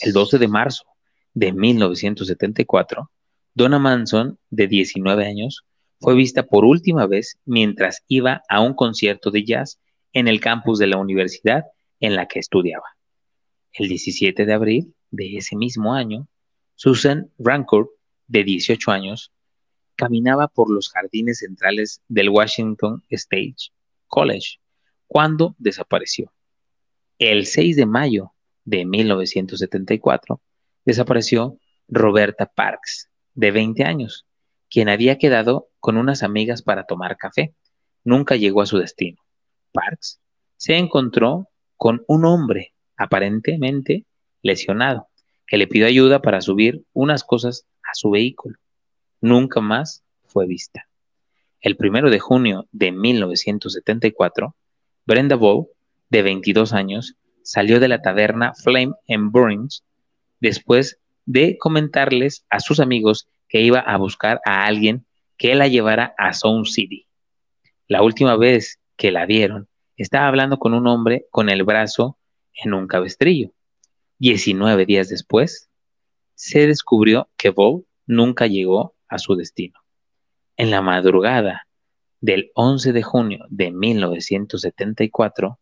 [0.01, 0.83] El 12 de marzo
[1.33, 3.09] de 1974,
[3.55, 5.65] Donna Manson, de 19 años,
[5.99, 9.79] fue vista por última vez mientras iba a un concierto de jazz
[10.15, 11.65] en el campus de la universidad
[11.99, 12.85] en la que estudiaba.
[13.73, 16.29] El 17 de abril de ese mismo año,
[16.75, 17.89] Susan Rancourt,
[18.27, 19.33] de 18 años,
[19.95, 23.55] caminaba por los jardines centrales del Washington State
[24.07, 24.59] College
[25.05, 26.31] cuando desapareció.
[27.19, 28.31] El 6 de mayo
[28.63, 30.41] de 1974
[30.85, 34.25] desapareció Roberta Parks, de 20 años,
[34.69, 37.53] quien había quedado con unas amigas para tomar café.
[38.05, 39.24] Nunca llegó a su destino.
[39.75, 40.19] Parks
[40.57, 44.05] se encontró con un hombre aparentemente
[44.41, 45.09] lesionado,
[45.45, 48.57] que le pidió ayuda para subir unas cosas a su vehículo.
[49.21, 50.87] Nunca más fue vista.
[51.61, 54.55] El primero de junio de 1974,
[55.05, 55.69] Brenda Bow,
[56.09, 59.83] de 22 años, salió de la taberna Flame and Burns
[60.39, 65.05] después de comentarles a sus amigos que iba a buscar a alguien
[65.37, 67.07] que la llevara a Sound City.
[67.87, 72.17] La última vez que la vieron, estaba hablando con un hombre con el brazo
[72.53, 73.51] en un cabestrillo.
[74.17, 75.69] Diecinueve días después,
[76.35, 79.79] se descubrió que Bob nunca llegó a su destino.
[80.57, 81.67] En la madrugada
[82.21, 85.59] del 11 de junio de 1974,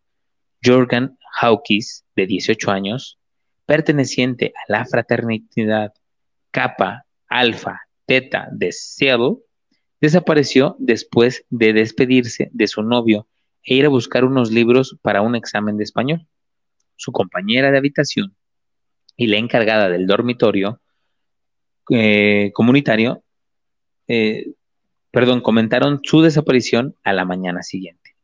[0.63, 3.19] Jorgen Hawkins, de 18 años,
[3.65, 5.93] perteneciente a la fraternidad
[6.51, 9.37] Kappa Alpha Theta de Seattle,
[10.03, 13.25] desapareció después de despedirse de su novio
[13.63, 16.27] e ir a buscar unos libros para un examen de español.
[16.97, 18.35] Su compañera de habitación
[19.15, 20.81] y la encargada del dormitorio
[21.89, 23.23] eh, comunitario,
[24.09, 24.51] eh,
[25.09, 28.17] perdón, comentaron su desaparición a la mañana siguiente.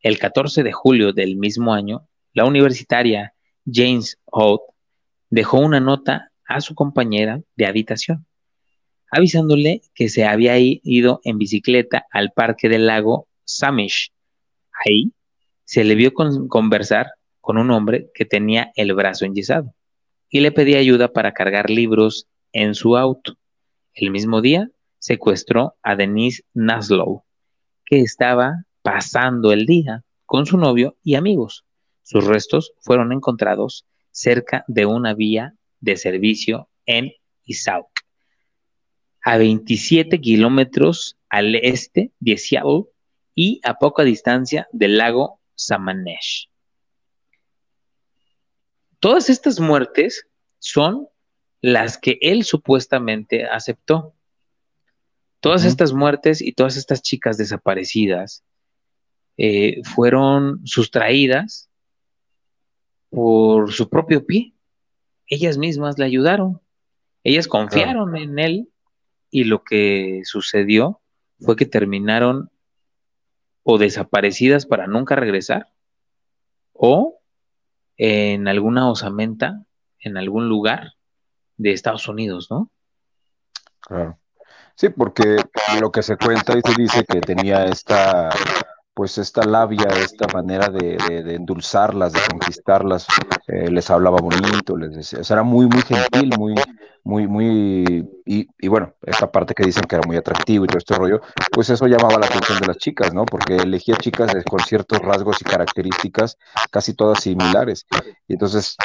[0.00, 3.34] El 14 de julio del mismo año, la universitaria
[3.70, 4.62] James Holt
[5.28, 8.24] dejó una nota a su compañera de habitación
[9.10, 14.12] avisándole que se había ido en bicicleta al parque del lago Samish.
[14.84, 15.12] Ahí
[15.64, 17.08] se le vio conversar
[17.40, 19.74] con un hombre que tenía el brazo enyesado.
[20.30, 23.38] y le pedía ayuda para cargar libros en su auto.
[23.94, 24.68] El mismo día
[24.98, 27.24] secuestró a Denise Naslow,
[27.86, 31.64] que estaba pasando el día con su novio y amigos.
[32.02, 37.12] Sus restos fueron encontrados cerca de una vía de servicio en
[37.44, 37.88] Isauk,
[39.28, 42.84] a 27 kilómetros al este de Seattle
[43.34, 46.48] y a poca distancia del lago Samanesh.
[49.00, 50.26] Todas estas muertes
[50.60, 51.08] son
[51.60, 54.14] las que él supuestamente aceptó.
[55.40, 58.44] Todas estas muertes y todas estas chicas desaparecidas
[59.36, 61.68] eh, fueron sustraídas
[63.10, 64.54] por su propio pie.
[65.26, 66.62] Ellas mismas le ayudaron.
[67.24, 68.68] Ellas confiaron en él
[69.30, 71.00] y lo que sucedió
[71.40, 72.50] fue que terminaron
[73.62, 75.68] o desaparecidas para nunca regresar
[76.72, 77.20] o
[77.96, 79.64] en alguna osamenta
[79.98, 80.94] en algún lugar
[81.56, 82.70] de Estados Unidos, ¿no?
[83.80, 84.18] Claro.
[84.74, 85.36] Sí, porque
[85.80, 88.30] lo que se cuenta y se dice que tenía esta
[88.94, 90.96] pues esta labia, esta manera de,
[91.32, 93.06] endulzarlas, de conquistarlas,
[93.46, 96.56] eh, les hablaba bonito, les decía, era muy, muy gentil, muy,
[97.04, 100.94] muy, muy, y, bueno, esta parte que dicen que era muy atractivo y todo este
[100.94, 101.20] rollo,
[101.52, 103.24] pues eso llamaba la atención de las chicas, ¿no?
[103.24, 106.36] Porque elegía chicas con ciertos rasgos y características
[106.70, 107.86] casi todas similares.
[108.26, 108.76] Y entonces,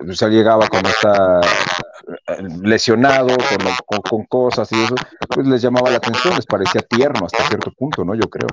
[0.00, 3.36] él llegaba con esta eh, lesionado,
[3.86, 4.94] con, con cosas y eso,
[5.28, 8.14] pues les llamaba la atención, les parecía tierno hasta cierto punto, ¿no?
[8.14, 8.48] Yo creo.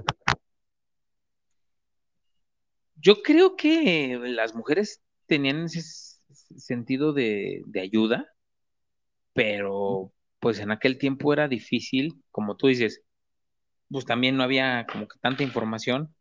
[2.96, 5.82] Yo creo que las mujeres tenían ese
[6.58, 8.34] sentido de, ayuda,
[9.36, 13.04] pero pues en aquel tiempo era difícil, como tú dices,
[13.90, 16.16] pues también no había como que tanta información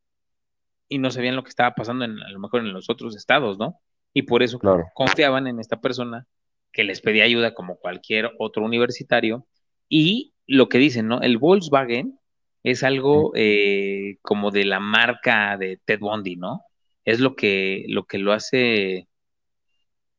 [0.89, 3.59] y no sabían lo que estaba pasando en, a lo mejor en los otros estados,
[3.59, 3.81] ¿no?
[4.13, 4.61] Y por eso
[4.93, 6.27] confiaban en esta persona
[6.73, 9.47] que les pedía ayuda como cualquier otro universitario.
[9.89, 11.23] Y lo que dicen, ¿no?
[11.23, 12.19] El Volkswagen
[12.63, 16.65] es algo eh, como de la marca de Ted Bundy, ¿no?
[17.05, 19.09] es lo que, lo que lo hace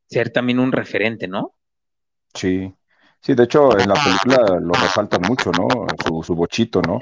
[0.08, 1.56] ser también un referente, ¿no?
[2.34, 2.72] Sí,
[3.26, 5.68] sí, de hecho en la película lo resalta mucho, ¿no?
[6.24, 7.00] Su, bochito, ¿no?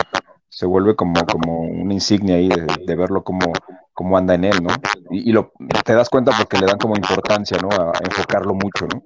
[0.48, 3.52] Se vuelve como, como una insignia ahí de, verlo como,
[3.94, 4.70] como, anda en él, ¿no?
[5.12, 5.52] Y, lo,
[5.84, 7.70] te das cuenta porque le dan como importancia, ¿no?
[7.70, 9.04] A, enfocarlo mucho, ¿no?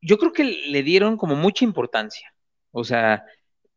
[0.00, 2.32] Yo creo que le dieron como mucha importancia.
[2.70, 3.24] O sea,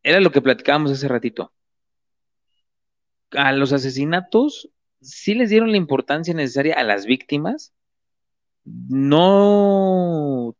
[0.03, 1.51] era lo que platicábamos hace ratito
[3.31, 4.69] a los asesinatos
[5.01, 7.73] sí les dieron la importancia necesaria a las víctimas,
[8.89, 10.55] no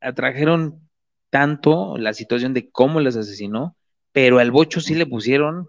[0.00, 0.88] atrajeron
[1.30, 3.76] tanto la situación de cómo les asesinó,
[4.12, 5.68] pero al bocho sí le pusieron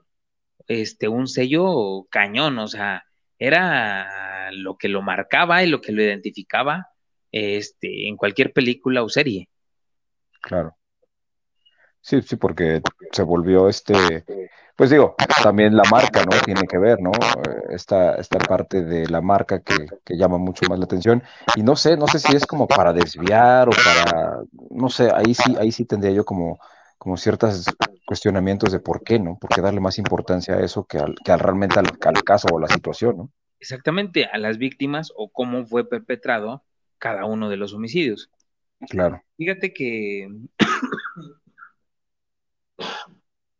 [0.68, 3.04] este un sello cañón, o sea,
[3.38, 6.88] era lo que lo marcaba y lo que lo identificaba
[7.32, 9.50] este en cualquier película o serie.
[10.42, 10.76] Claro.
[12.02, 12.82] Sí, sí, porque
[13.12, 14.24] se volvió este
[14.80, 16.32] pues digo, también la marca, ¿no?
[16.46, 17.12] Tiene que ver, ¿no?
[17.70, 19.76] Esta, esta parte de la marca que,
[20.16, 21.22] llama mucho más la atención.
[21.58, 24.38] Y no sé, no sé si es como para desviar o para,
[24.70, 26.60] no sé, ahí sí, ahí sí tendría yo como,
[26.98, 27.66] como ciertos
[28.06, 29.38] cuestionamientos de por qué, ¿no?
[29.38, 32.58] ¿Por qué darle más importancia a eso que, al, que realmente al, al caso o
[32.58, 33.32] la situación, ¿no?
[33.60, 36.64] Exactamente, a las víctimas o cómo fue perpetrado
[37.00, 38.32] cada uno de los homicidios.
[38.90, 39.22] Claro.
[39.36, 40.30] Fíjate que...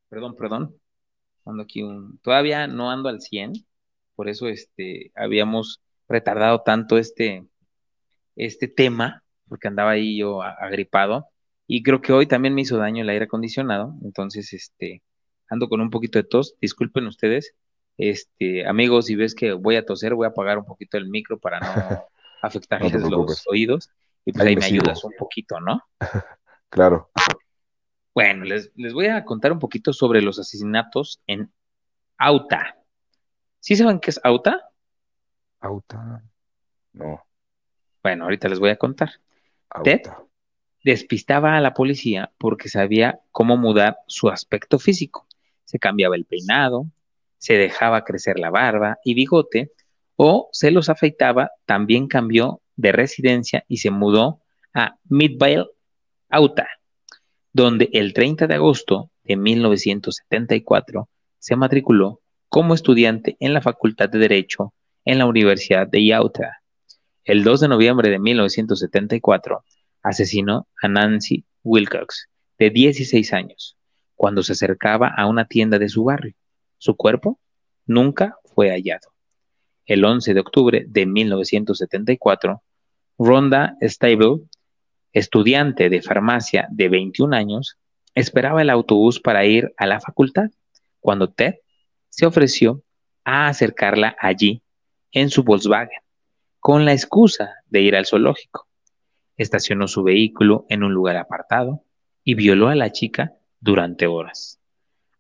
[0.10, 0.76] perdón, perdón.
[1.46, 3.54] Ando aquí un, todavía no ando al 100,
[4.16, 7.46] por eso este, habíamos retardado tanto este,
[8.36, 11.28] este tema, porque andaba ahí yo agripado,
[11.68, 15.02] y creo que hoy también me hizo daño el aire acondicionado, entonces este,
[15.50, 17.56] ando con un poquito de tos, disculpen ustedes,
[17.98, 21.40] este, amigos, si ves que voy a toser, voy a apagar un poquito el micro
[21.40, 22.06] para no
[22.42, 23.90] afectarles los oídos,
[24.26, 25.82] y pues ahí, me ayudas un poquito, ¿no?
[26.70, 27.10] claro.
[28.20, 31.54] Bueno, les, voy a contar un poquito sobre los asesinatos en
[32.18, 32.76] Auta.
[33.62, 34.60] ¿Sí saben qué es Auta?
[35.62, 36.22] Auta.
[36.92, 37.26] No.
[38.04, 39.10] Bueno, ahorita les voy a contar.
[39.86, 40.02] Ted
[40.84, 45.26] despistaba a la policía porque sabía cómo mudar su aspecto físico.
[45.64, 46.88] Se cambiaba el peinado,
[47.38, 49.72] se dejaba crecer la barba y bigote
[50.18, 51.52] o se los afeitaba.
[51.66, 54.42] También cambió de residencia y se mudó
[54.74, 55.68] a Midvale,
[56.28, 56.68] Auta
[57.54, 64.20] donde el 30 de agosto de 1974 se matriculó como estudiante en la Facultad de
[64.20, 64.74] Derecho
[65.06, 66.62] en la Universidad de Utah.
[67.24, 69.64] El 2 de noviembre de 1974
[70.02, 72.28] asesinó a Nancy Wilcox,
[72.58, 73.78] de 16 años,
[74.16, 76.36] cuando se acercaba a una tienda de su barrio.
[76.78, 77.40] Su cuerpo
[77.86, 79.10] nunca fue hallado.
[79.86, 82.62] el 11 de octubre de 1974,
[83.18, 84.42] Rhonda Stable,
[85.14, 87.78] estudiante de farmacia de 21 años,
[88.16, 90.50] esperaba el autobús para ir a la facultad
[91.00, 91.56] cuando Ted
[92.10, 92.84] se ofreció
[93.24, 94.62] a acercarla allí
[95.12, 96.02] en su Volkswagen
[96.60, 98.68] con la excusa de ir al zoológico.
[99.38, 101.84] Estacionó su vehículo en un lugar apartado
[102.24, 104.60] y violó a la chica durante horas,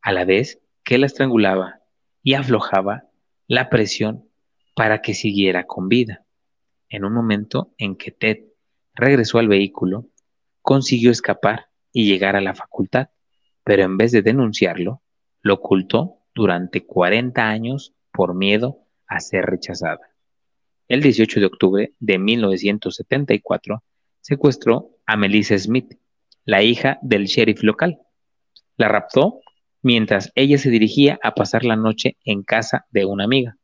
[0.01, 1.79] a la vez que la estrangulaba
[2.21, 3.05] y aflojaba
[3.47, 4.27] la presión
[4.75, 6.25] para que siguiera con vida.
[6.89, 8.48] En un momento en que Ted
[8.99, 10.05] regresó al vehículo,
[10.61, 13.09] consiguió escapar y llegar a la facultad,
[13.63, 15.01] pero en vez de denunciarlo,
[15.41, 19.99] lo ocultó durante 40 años por miedo a ser rechazada.
[20.87, 23.83] El 18 de octubre de 1974
[24.21, 25.97] secuestró a Melissa Smith,
[26.45, 27.99] la hija del sheriff local.
[28.75, 29.39] La raptó
[29.81, 33.57] mientras ella se dirigía a pasar la noche en casa de una amiga.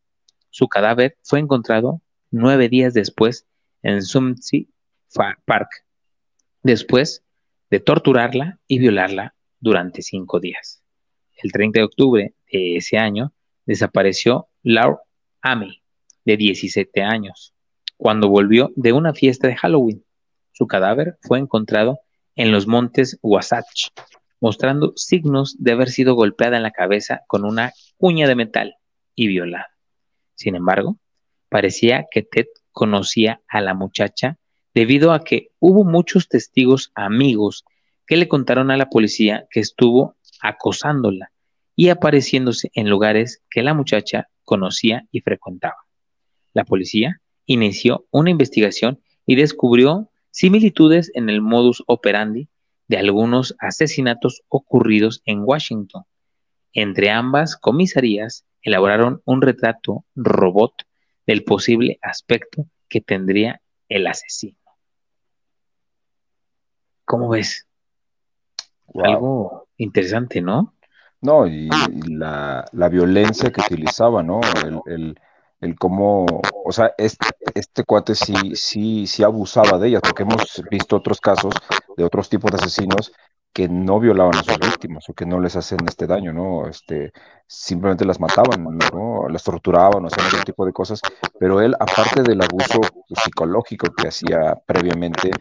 [0.49, 3.47] Su cadáver fue encontrado nueve días después
[3.81, 4.69] en Sumsey
[5.45, 5.69] Park,
[6.63, 7.23] después
[7.69, 10.83] de torturarla y violarla durante cinco días.
[11.41, 13.33] El 30 de octubre de ese año
[13.65, 14.99] desapareció Laura
[15.41, 15.81] Amy,
[16.25, 17.53] de 17 años,
[17.97, 20.03] cuando volvió de una fiesta de Halloween.
[20.51, 21.99] Su cadáver fue encontrado
[22.35, 23.89] en los montes Wasatch,
[24.39, 28.75] mostrando signos de haber sido golpeada en la cabeza con una cuña de metal
[29.15, 29.69] y violada.
[30.35, 30.97] Sin embargo,
[31.49, 34.37] parecía que Ted conocía a la muchacha
[34.75, 37.63] debido a que hubo muchos testigos amigos
[38.05, 41.31] que le contaron a la policía que estuvo acosándola
[41.77, 45.77] y apareciéndose en lugares que la muchacha conocía y frecuentaba.
[46.53, 52.49] La policía inició una investigación y descubrió similitudes en el modus operandi
[52.89, 56.03] de algunos asesinatos ocurridos en Washington.
[56.73, 60.73] Entre ambas comisarías elaboraron un retrato robot
[61.25, 64.57] del posible aspecto que tendría el asesino.
[67.15, 67.65] ¿Cómo ves?
[69.01, 70.73] Algo interesante, ¿no?
[71.21, 71.69] No, y,
[72.09, 74.41] la, violencia que utilizaba, ¿no?
[74.85, 75.17] El,
[75.61, 76.25] el, cómo,
[76.65, 81.21] o sea, este, este cuate sí, sí, sí abusaba de ellas, porque hemos visto otros
[81.21, 81.53] casos
[81.95, 83.13] de otros tipos de asesinos
[83.53, 86.67] que no violaban a sus víctimas o que no les hacen este daño, ¿no?
[86.67, 87.13] Este,
[87.47, 88.61] simplemente las mataban,
[88.91, 89.29] ¿no?
[89.29, 90.99] Las torturaban o hacían otro tipo de cosas,
[91.39, 92.81] pero él, aparte del abuso
[93.23, 95.31] psicológico que hacía previamente,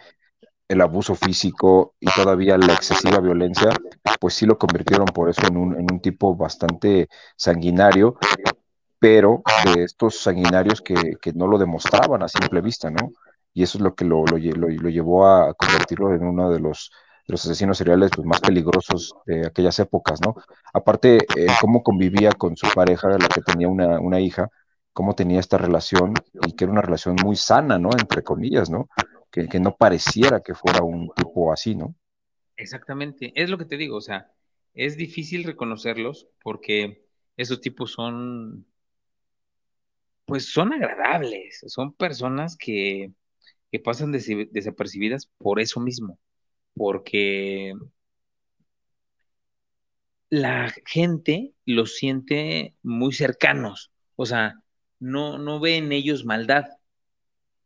[0.68, 3.70] el abuso físico y todavía la excesiva violencia,
[4.18, 8.16] pues sí lo convirtieron por eso en un, en un tipo bastante sanguinario,
[8.98, 9.42] pero
[9.74, 13.10] de estos sanguinarios que, no lo demostraban a simple vista, ¿no?
[13.52, 16.90] Y eso es lo que lo, lo, lo, llevó a convertirlo en uno de los,
[17.26, 20.34] los asesinos seriales pues, más peligrosos de aquellas épocas, ¿no?
[20.72, 24.48] Aparte, eh, cómo convivía con su pareja, la que tenía una, una hija,
[24.92, 26.14] cómo tenía esta relación
[26.46, 27.90] y que era una relación muy sana, ¿no?
[27.98, 28.88] Entre comillas, ¿no?
[29.34, 31.94] Que, no pareciera que fuera un tipo así, ¿no?
[32.56, 34.30] Exactamente, es lo que te digo, o sea,
[34.74, 37.04] es difícil reconocerlos porque
[37.36, 38.64] esos tipos son,
[40.24, 43.12] pues son agradables, son personas que,
[43.72, 46.20] que pasan desapercibidas por eso mismo,
[46.74, 47.74] porque
[50.30, 54.62] la gente los siente muy cercanos, o sea,
[55.00, 56.66] no, no ve en ellos maldad,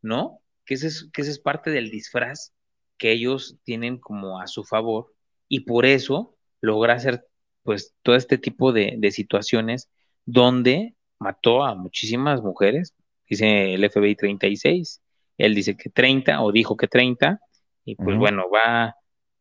[0.01, 0.38] ¿no?
[0.69, 2.53] Que ese es, que es parte del disfraz
[2.99, 5.11] que ellos tienen como a su favor
[5.47, 7.25] y por eso logra hacer
[7.63, 9.89] pues todo este tipo de, situaciones
[10.25, 12.93] donde mató a muchísimas mujeres,
[13.27, 15.01] dice el FBI 36,
[15.39, 17.39] él dice que 30 o dijo que 30
[17.83, 18.95] y pues bueno, va,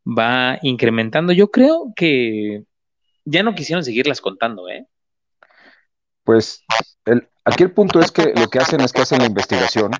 [0.07, 1.35] va incrementando.
[1.35, 2.65] Yo creo que
[3.27, 4.87] ya no quisieron seguirlas contando, ¿eh?
[6.25, 6.65] Pues
[7.05, 9.91] el, aquí el punto es que lo que hacen es que hacen la investigación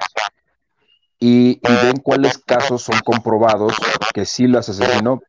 [1.21, 3.75] y, ven cuáles casos son comprobados
[4.15, 5.21] que sí las asesinó.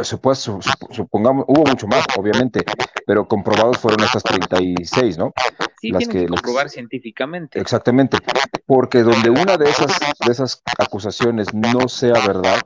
[0.00, 2.64] supongamos, hubo mucho más, obviamente,
[3.06, 5.32] pero comprobados fueron estas 36, ¿no?
[5.80, 7.60] Sí, las que, comprobar científicamente.
[7.60, 8.18] Exactamente,
[8.66, 12.60] porque donde una de esas, de esas acusaciones no sea verdad,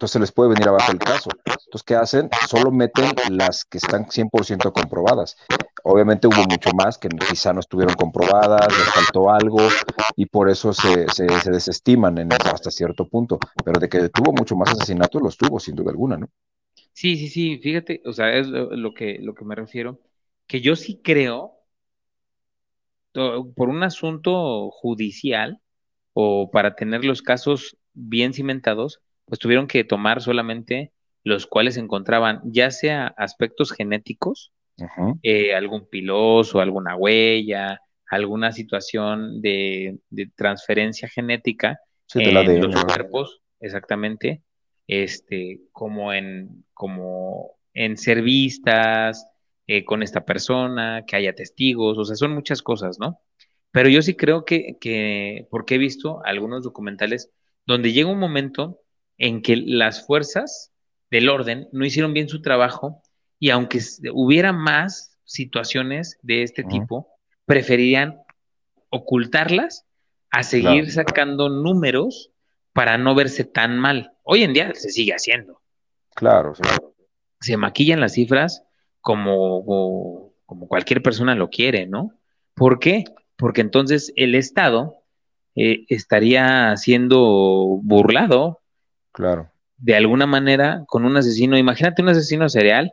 [0.00, 1.28] entonces les puede venir abajo el caso.
[1.44, 2.30] Entonces, ¿qué hacen?
[2.48, 5.36] Solo meten las que están 100% comprobadas.
[5.84, 9.58] Obviamente hubo mucho más que quizá no estuvieron comprobadas, les faltó algo
[10.16, 13.38] y por eso se, se, desestiman en hasta cierto punto.
[13.64, 16.28] Pero de que tuvo mucho más asesinatos, los tuvo, sin duda alguna, ¿no?
[16.92, 20.00] Sí, sí, sí, fíjate, o sea, es lo, que, lo que me refiero,
[20.46, 21.60] que yo sí creo,
[23.12, 25.60] por un asunto judicial
[26.12, 32.40] o para tener los casos bien cimentados, pues tuvieron que tomar solamente los cuales encontraban
[32.44, 34.52] ya sea aspectos genéticos,
[35.22, 39.98] eh, algún piloso, alguna huella, alguna situación de,
[40.34, 41.80] transferencia genética
[42.14, 44.42] en los cuerpos, exactamente,
[44.86, 49.26] este, como en, como en ser vistas
[49.66, 53.20] eh, con esta persona, que haya testigos, o sea, son muchas cosas, ¿no?
[53.70, 57.30] Pero yo sí creo que, que, porque he visto algunos documentales
[57.66, 58.80] donde llega un momento
[59.16, 60.72] en que las fuerzas
[61.10, 63.02] del orden no hicieron bien su trabajo
[63.40, 63.80] y aunque
[64.12, 67.08] hubiera más situaciones de este tipo,
[67.46, 68.20] preferirían
[68.90, 69.86] ocultarlas
[70.30, 72.30] a seguir sacando números
[72.74, 74.12] para no verse tan mal.
[74.22, 75.60] Hoy en día se sigue haciendo.
[76.14, 76.52] Claro,
[77.40, 78.62] Se maquillan las cifras
[79.00, 82.12] como, como cualquier persona lo quiere, ¿no?
[82.54, 83.04] ¿Por qué?
[83.36, 84.98] Porque entonces el Estado
[85.54, 88.60] eh, estaría siendo burlado.
[89.12, 89.50] Claro.
[89.78, 91.56] De alguna manera con un asesino.
[91.56, 92.92] Imagínate un asesino serial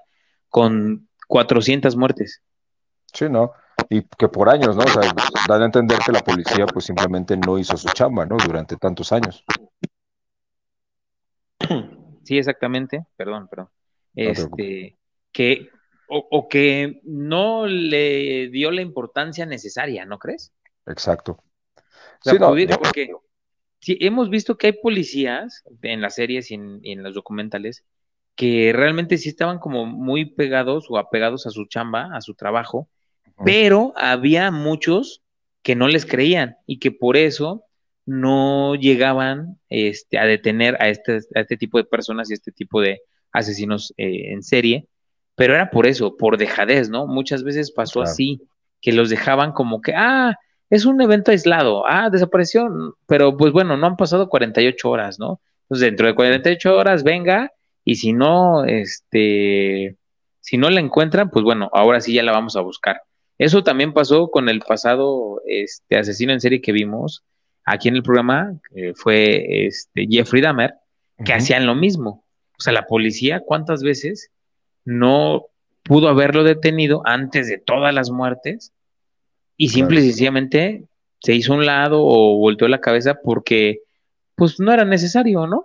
[0.58, 2.41] con 400 muertes.
[3.14, 3.51] Sí, ¿no?
[3.91, 4.86] Y que por años, ¿no?
[4.86, 5.03] O sea,
[5.47, 8.38] dan a entender que la policía pues simplemente no hizo su chamba, ¿no?
[8.43, 9.43] Durante tantos años.
[12.24, 13.05] Sí, exactamente.
[13.16, 13.70] Perdón, perdón.
[14.14, 14.97] Este,
[15.32, 15.70] que,
[16.10, 20.51] o, que no le dio la importancia necesaria, ¿no crees?
[20.88, 21.41] Exacto.
[22.22, 22.49] sí, no,
[22.80, 23.14] porque
[23.80, 27.86] sí, hemos visto que hay policías en las series y en los documentales
[28.38, 32.88] que realmente sí estaban como muy pegados o apegados a su chamba, a su trabajo,
[33.43, 35.23] pero había muchos
[35.63, 37.63] que no les creían y que por eso
[38.05, 42.79] no llegaban este, a detener a este, a este tipo de personas y este tipo
[42.79, 44.88] de asesinos eh, en serie,
[45.35, 47.07] pero era por eso, por dejadez, ¿no?
[47.07, 48.41] Muchas veces pasó así,
[48.81, 50.35] que los dejaban como que, ah,
[50.69, 55.41] es un evento aislado, ah, desapareció, pero pues bueno, no han pasado 48 horas, ¿no?
[55.63, 57.51] Entonces, dentro de 48 horas, venga,
[57.88, 59.95] y si no, este,
[60.41, 63.01] si no la encuentran, pues bueno, ahora sí ya la vamos a buscar.
[63.38, 67.23] Eso también pasó con el pasado este, asesino en serie que vimos
[67.63, 70.73] aquí en el programa, que fue este, Jeffrey Dahmer,
[71.23, 72.25] que hacían lo mismo.
[72.59, 74.31] O sea, la policía, ¿cuántas veces
[74.83, 75.45] no
[75.83, 78.73] pudo haberlo detenido antes de todas las muertes?
[79.55, 80.83] Y simple y sencillamente
[81.21, 83.79] se hizo un lado o volteó la cabeza porque
[84.35, 85.63] pues no era necesario, ¿no?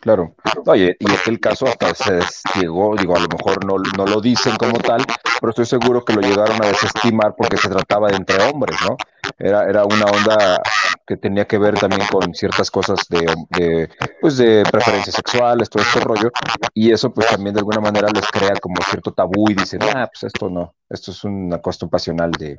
[0.00, 0.34] Claro.
[0.66, 2.20] Oye, y aquel caso hasta se
[2.60, 5.02] llegó, digo, a lo mejor no, no, lo dicen como tal,
[5.40, 8.98] pero estoy seguro que lo llegaron a desestimar porque se trataba de entre hombres, ¿no?
[9.38, 10.60] Era, era una onda
[11.06, 13.88] que tenía que ver también con ciertas cosas de,
[14.20, 16.30] pues de preferencias sexuales, todo este rollo,
[16.74, 20.06] y eso pues también de alguna manera les crea como cierto tabú y dicen, ah,
[20.12, 22.58] pues esto no, esto es una cuestión pasional de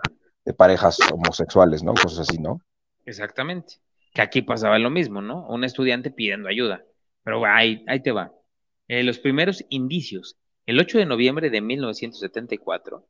[0.57, 1.93] parejas homosexuales, ¿no?
[1.93, 2.59] Cosas así, ¿no?
[3.05, 3.75] Exactamente.
[4.13, 5.45] Que aquí pasaba lo mismo, ¿no?
[5.47, 6.81] Un estudiante pidiendo ayuda
[7.25, 8.31] pero ahí, te va.
[8.87, 10.37] Eh, los primeros indicios.
[10.67, 13.05] El 8 de noviembre de 1974,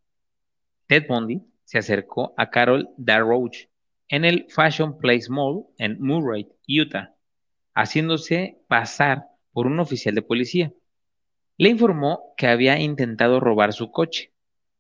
[0.88, 3.56] Ted Bundy se acercó a Carol Darroch
[4.08, 7.14] en el Fashion Place Mall en Murray, Utah,
[7.74, 10.72] haciéndose pasar por un oficial de policía.
[11.58, 14.32] Le informó que había intentado robar su coche.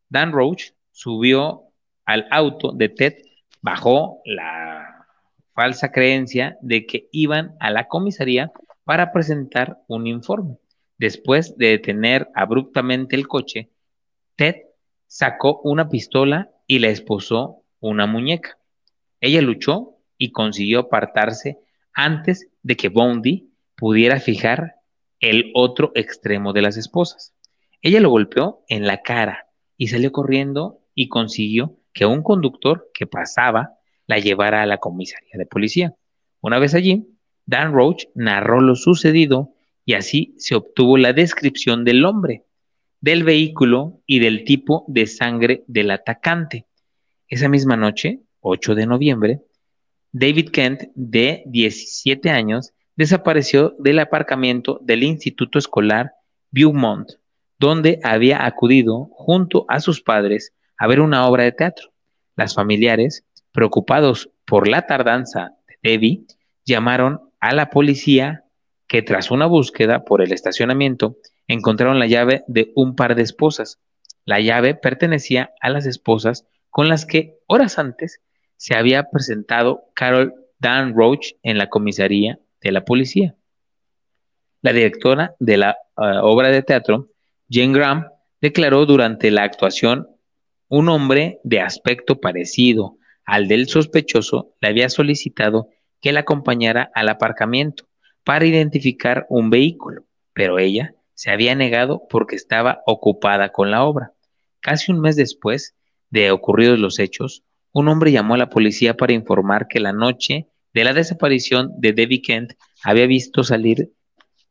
[0.07, 1.73] Dan Roach subió
[2.05, 3.15] al auto de Ted,
[3.61, 5.07] bajó la
[5.53, 8.51] falsa creencia de que iban a la comisaría
[8.85, 10.57] para presentar un informe.
[10.97, 13.69] Después de detener abruptamente el coche,
[14.37, 14.55] Ted
[15.07, 18.57] sacó una pistola y le esposó una muñeca.
[19.19, 21.59] Ella luchó y consiguió apartarse
[21.93, 24.75] antes de que Bondi pudiera fijar
[25.19, 27.33] el otro extremo de las esposas.
[27.81, 33.07] Ella lo golpeó en la cara y salió corriendo y consiguió que un conductor que
[33.07, 33.73] pasaba
[34.07, 35.95] la llevara a la comisaría de policía.
[36.41, 37.14] Una vez allí,
[37.45, 39.53] Dan Roach narró lo sucedido
[39.85, 42.43] y así se obtuvo la descripción del hombre,
[43.01, 46.65] del vehículo y del tipo de sangre del atacante.
[47.27, 49.41] Esa misma noche, 8 de noviembre,
[50.11, 56.13] David Kent, de 17 años, desapareció del aparcamiento del Instituto Escolar
[56.51, 57.09] Viewmont,
[57.59, 61.91] donde había acudido junto a sus padres a ver una obra de teatro.
[62.35, 66.25] Las familiares, preocupados por la tardanza de Debbie,
[66.65, 68.43] llamaron a la policía
[68.87, 71.17] que tras una búsqueda por el estacionamiento
[71.47, 73.79] encontraron la llave de un par de esposas.
[74.25, 78.19] La llave pertenecía a las esposas con las que horas antes
[78.57, 83.35] se había presentado Carol Dan Roach en la comisaría de la policía.
[84.61, 85.75] La directora de la eh,
[86.23, 87.09] obra de teatro,
[87.47, 88.07] Jane Graham,
[88.41, 90.07] declaró durante la actuación
[90.67, 95.69] un hombre de aspecto parecido al del sospechoso le había solicitado
[96.01, 97.87] que la acompañara al aparcamiento
[98.23, 104.13] para identificar un vehículo, pero ella se había negado porque estaba ocupada con la obra.
[104.59, 105.75] Casi un mes después
[106.09, 110.47] de ocurridos los hechos, un hombre llamó a la policía para informar que la noche
[110.73, 113.91] de la desaparición de Debbie Kent había visto salir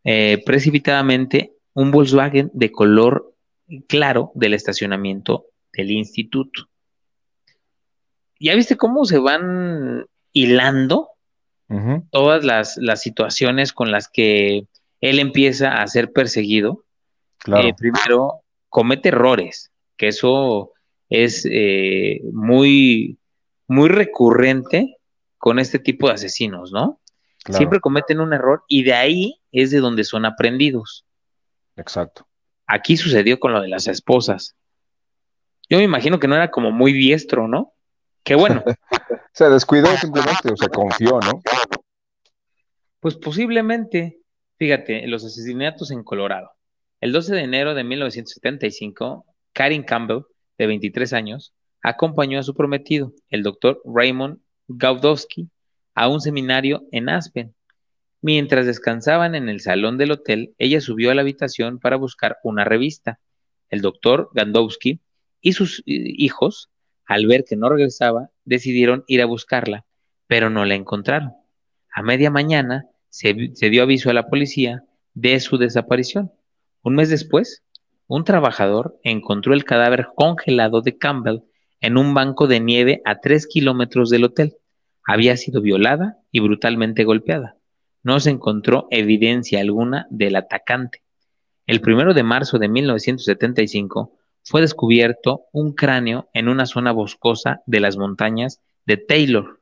[0.05, 3.35] eh, precipitadamente un Volkswagen de color
[3.89, 6.69] claro del estacionamiento del instituto.
[8.39, 11.11] ¿Ya viste cómo se van hilando
[12.11, 14.67] todas las, situaciones con las que
[15.01, 16.85] él empieza a ser perseguido?
[17.39, 17.69] Claro.
[17.69, 20.73] Eh, primero, comete errores, que eso
[21.09, 23.19] es eh, muy,
[23.69, 24.97] muy recurrente
[25.39, 27.01] con este tipo de asesinos, ¿no?
[27.51, 31.05] Siempre cometen un error y de ahí es de donde son aprendidos.
[31.77, 32.27] Exacto.
[32.67, 34.57] Aquí sucedió con lo de las esposas.
[35.69, 37.74] Yo me imagino que no era como muy diestro, ¿no?
[38.25, 38.65] Qué bueno.
[39.33, 41.43] se descuidó simplemente o se confió, ¿no?
[43.01, 44.19] Pues posiblemente,
[44.57, 46.53] fíjate, los asesinatos en Colorado.
[47.01, 50.23] El 12 de enero de 1975, Karin Campbell,
[50.57, 51.53] de 23 años,
[51.83, 55.51] acompañó a su prometido, el doctor Raymond Gaudowski,
[55.95, 57.55] a un seminario en Aspen.
[58.23, 62.65] Mientras descansaban en el salón del hotel, ella subió a la habitación para buscar una
[62.65, 63.21] revista.
[63.69, 65.01] El doctor Gandowski
[65.43, 66.71] y sus hijos,
[67.07, 69.85] al ver que no regresaba, decidieron ir a buscarla,
[70.27, 71.35] pero no la encontraron.
[71.93, 74.85] A media mañana se, dio aviso a la policía
[75.15, 76.33] de su desaparición.
[76.83, 77.63] Un mes después,
[78.07, 81.43] un trabajador encontró el cadáver congelado de Campbell
[81.81, 84.57] en un banco de nieve a tres kilómetros del hotel.
[85.07, 87.57] Había sido violada y brutalmente golpeada.
[88.03, 91.03] No se encontró evidencia alguna del atacante.
[91.67, 97.81] El primero de marzo de 1975 fue descubierto un cráneo en una zona boscosa de
[97.81, 99.61] las montañas de Taylor,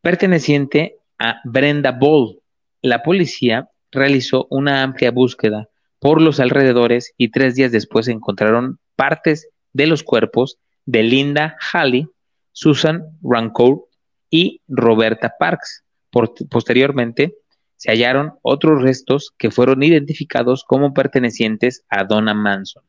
[0.00, 2.40] perteneciente a Brenda Ball.
[2.82, 9.48] La policía realizó una amplia búsqueda por los alrededores y tres días después encontraron partes
[9.72, 12.08] de los cuerpos de Linda Halley,
[12.52, 13.82] Susan Rancourt
[14.30, 15.84] y Roberta Parks.
[16.10, 17.34] posteriormente,
[17.76, 22.84] se hallaron otros restos que fueron identificados como pertenecientes a Donna Manson.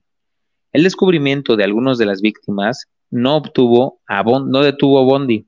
[0.76, 5.48] El descubrimiento de algunas de las víctimas no, obtuvo no detuvo a Bondi,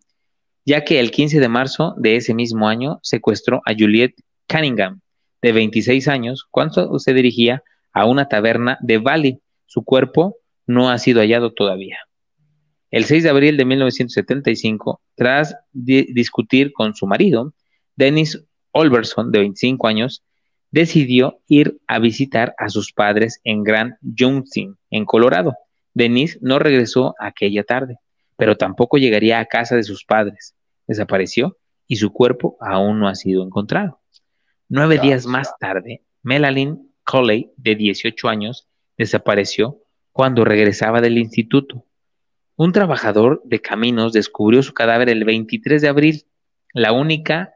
[0.65, 4.13] ya que el 15 de marzo de ese mismo año secuestró a Juliet
[4.47, 5.01] Cunningham,
[5.41, 7.61] de 26 años, cuando se dirigía
[7.91, 9.41] a una taberna de Valley.
[9.65, 11.97] Su cuerpo no ha sido hallado todavía.
[12.89, 17.53] El 6 de abril de 1975, tras discutir con su marido,
[17.97, 20.23] Dennis Olberson, de 25 años,
[20.71, 25.55] decidió ir a visitar a sus padres en Grand Junction, en Colorado.
[25.93, 27.97] Dennis no regresó aquella tarde,
[28.35, 30.55] pero tampoco llegaría a casa de sus padres.
[30.87, 31.57] Desapareció
[31.87, 34.01] y su cuerpo aún no ha sido encontrado.
[34.69, 39.77] Nueve días más tarde, Melanie Coley, de 18 años, desapareció
[40.11, 41.85] cuando regresaba del instituto.
[42.57, 46.25] Un trabajador de caminos descubrió su cadáver el 23 de abril.
[46.73, 47.53] La única,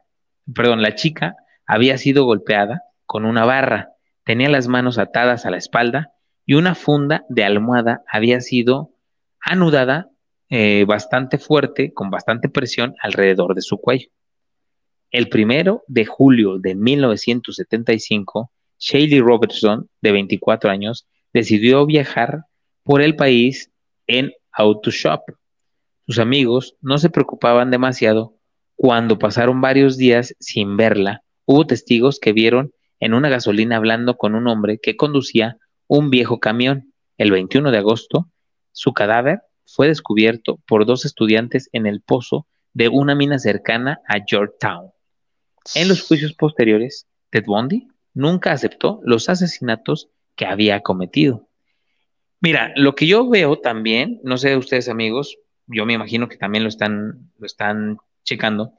[0.54, 1.36] perdón, la chica
[1.66, 2.82] había sido golpeada
[3.12, 3.90] con una barra,
[4.24, 6.14] tenía las manos atadas a la espalda
[6.46, 8.94] y una funda de almohada había sido
[9.38, 10.08] anudada
[10.48, 14.08] eh, bastante fuerte, con bastante presión alrededor de su cuello.
[15.10, 22.46] El primero de julio de 1975, Shaylee Robertson, de 24 años, decidió viajar
[22.82, 23.70] por el país
[24.06, 25.20] en Autoshop.
[26.06, 28.36] Sus amigos no se preocupaban demasiado
[28.74, 31.22] cuando pasaron varios días sin verla.
[31.44, 32.72] Hubo testigos que vieron
[33.02, 36.94] en una gasolina hablando con un hombre que conducía un viejo camión.
[37.18, 38.30] El 21 de agosto,
[38.70, 44.18] su cadáver fue descubierto por dos estudiantes en el pozo de una mina cercana a
[44.24, 44.92] Georgetown.
[45.74, 51.48] En los juicios posteriores, Ted Bundy nunca aceptó los asesinatos que había cometido.
[52.40, 56.62] Mira, lo que yo veo también, no sé ustedes amigos, yo me imagino que también
[56.62, 58.74] lo están, lo están checando.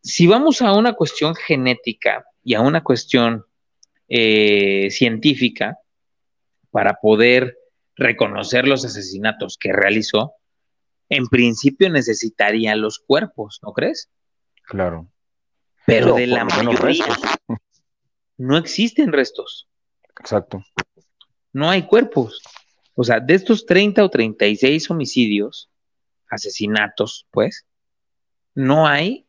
[0.00, 3.44] Si vamos a una cuestión genética y a una cuestión
[4.08, 5.80] eh, científica
[6.70, 7.58] para poder
[7.94, 10.32] reconocer los asesinatos que realizó,
[11.10, 14.08] en principio necesitaría los cuerpos, ¿no crees?
[14.62, 15.12] Claro.
[15.84, 17.04] Pero, de la mayoría
[18.38, 19.68] no existen restos.
[20.18, 20.64] Exacto.
[21.52, 22.40] No hay cuerpos.
[22.94, 25.68] O sea, de estos 30 o 36 homicidios,
[26.30, 27.66] asesinatos, pues,
[28.54, 29.27] no hay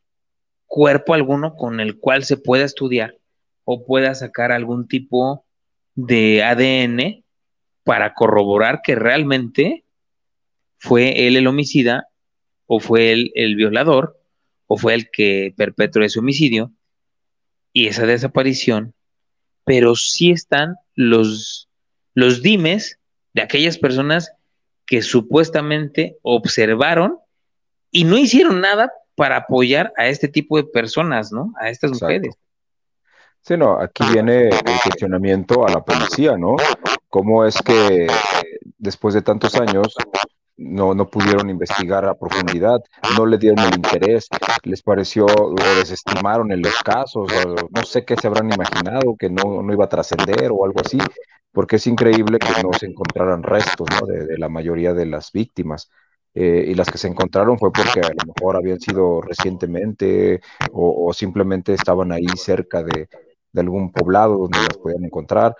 [0.70, 3.18] cuerpo alguno con el cual se pueda estudiar
[3.66, 5.44] o pueda sacar algún tipo
[5.96, 7.26] de ADN
[7.84, 9.84] para corroborar que realmente
[10.78, 12.08] fue él el homicida
[12.68, 14.22] o fue él el violador
[14.68, 16.72] o fue el que perpetró ese homicidio
[17.74, 18.94] y esa desaparición,
[19.64, 21.68] pero sí están los,
[22.14, 23.00] los dimes
[23.34, 24.32] de aquellas personas
[24.86, 27.18] que supuestamente observaron
[27.90, 31.52] y no hicieron nada para apoyar a este tipo de personas, ¿no?
[31.60, 32.34] A estas mujeres.
[33.42, 36.56] Sí, no, aquí viene el cuestionamiento a la policía, ¿no?
[37.10, 38.08] ¿Cómo es que
[38.78, 39.94] después de tantos años
[40.56, 42.80] no, no pudieron investigar a profundidad,
[43.18, 44.30] no le dieron el interés,
[44.64, 47.30] les pareció o desestimaron en los casos,
[47.72, 50.98] no sé qué se habrán imaginado, que no, no iba a trascender o algo así,
[51.52, 54.08] porque es increíble que no se encontraran restos ¿no?
[54.08, 55.90] de, la mayoría de las víctimas.
[56.36, 60.40] Eh, y las que se encontraron fue porque a lo mejor habían sido recientemente
[60.72, 63.10] o, simplemente estaban ahí cerca de,
[63.56, 65.56] algún poblado donde las podían encontrar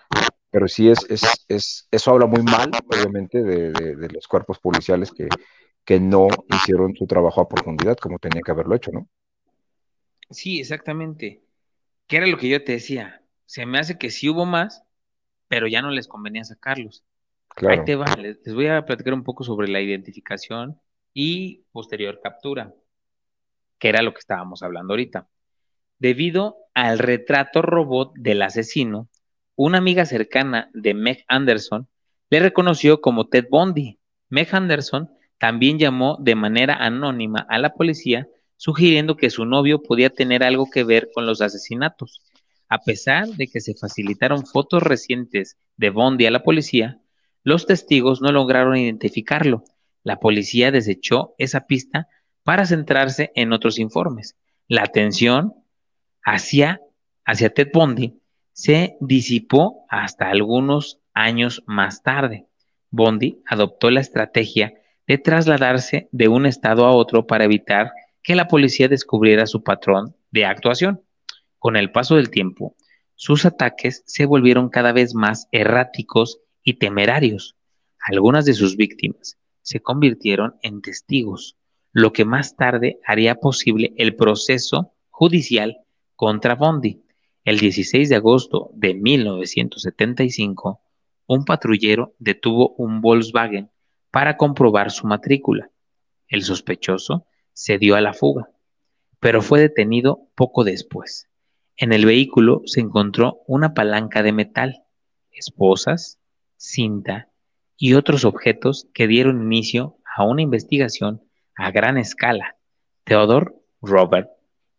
[0.52, 5.12] pero sí es, es, es, eso habla muy mal, obviamente, de, de, los cuerpos policiales
[5.12, 5.28] que,
[5.86, 9.08] que no hicieron su trabajo a profundidad como tenía que haberlo hecho, ¿no?
[10.30, 11.42] Sí, exactamente.
[12.08, 13.24] ¿Qué era lo que yo te decía?
[13.46, 14.84] Se me hace que sí hubo más,
[15.48, 17.04] pero ya no les convenía sacarlos.
[17.56, 17.80] Claro.
[17.80, 20.80] Ahí te va, les, les voy a platicar un poco sobre la identificación
[21.14, 22.74] y posterior captura,
[23.78, 25.28] que era lo que estábamos hablando ahorita.
[25.98, 29.10] Debido al retrato robot del asesino,
[29.56, 31.90] una amiga cercana de Meg Anderson
[32.30, 34.00] le reconoció como Ted Bundy.
[34.30, 40.10] Meg Anderson también llamó de manera anónima a la policía sugiriendo que su novio podía
[40.10, 42.22] tener algo que ver con los asesinatos.
[42.68, 47.00] A pesar de que se facilitaron fotos recientes de Bundy a la policía,
[47.44, 49.64] los testigos no lograron identificarlo.
[50.04, 52.08] La policía desechó esa pista
[52.44, 54.36] para centrarse en otros informes.
[54.68, 55.54] La atención
[56.24, 56.82] hacia,
[57.26, 58.20] hacia Ted Bundy
[58.54, 62.48] se disipó hasta algunos años más tarde.
[62.92, 64.74] Bondi adoptó la estrategia
[65.08, 70.16] de trasladarse de un estado a otro para evitar que la policía descubriera su patrón
[70.32, 71.02] de actuación.
[71.58, 72.76] Con el paso del tiempo,
[73.16, 76.40] sus ataques se volvieron cada vez más erráticos
[76.74, 77.56] temerarios.
[78.00, 81.58] Algunas de sus víctimas se convirtieron en testigos,
[81.92, 85.80] lo que más tarde haría posible el proceso judicial
[86.16, 87.02] contra Bondi.
[87.44, 90.82] El 16 de agosto de 1975,
[91.28, 93.70] un patrullero detuvo un Volkswagen
[94.12, 95.72] para comprobar su matrícula.
[96.28, 98.50] El sospechoso se dio a la fuga,
[99.20, 101.28] pero fue detenido poco después.
[101.78, 104.84] En el vehículo se encontró una palanca de metal,
[105.32, 106.19] esposas,
[106.60, 107.30] cinta
[107.78, 111.24] y otros objetos que dieron inicio a una investigación
[111.56, 112.58] a gran escala.
[113.06, 114.30] Theodore Robert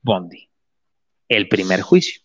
[0.02, 0.50] Bondi.
[1.28, 2.20] El primer juicio.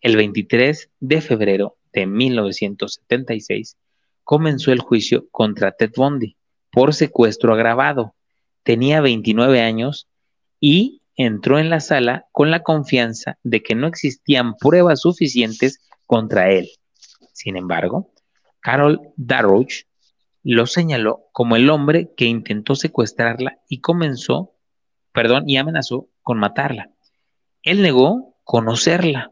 [0.00, 3.76] El 23 de febrero de 1976
[4.24, 6.36] comenzó el juicio contra Ted Bundy
[6.70, 8.14] por secuestro agravado.
[8.64, 10.08] Tenía 29 años
[10.58, 16.50] y entró en la sala con la confianza de que no existían pruebas suficientes contra
[16.50, 16.68] él.
[17.32, 18.10] Sin embargo,
[18.66, 19.86] Carol Darroch
[20.42, 24.56] lo señaló como el hombre que intentó secuestrarla y comenzó,
[25.12, 26.90] perdón, y amenazó con matarla.
[27.62, 29.30] Él negó conocerla,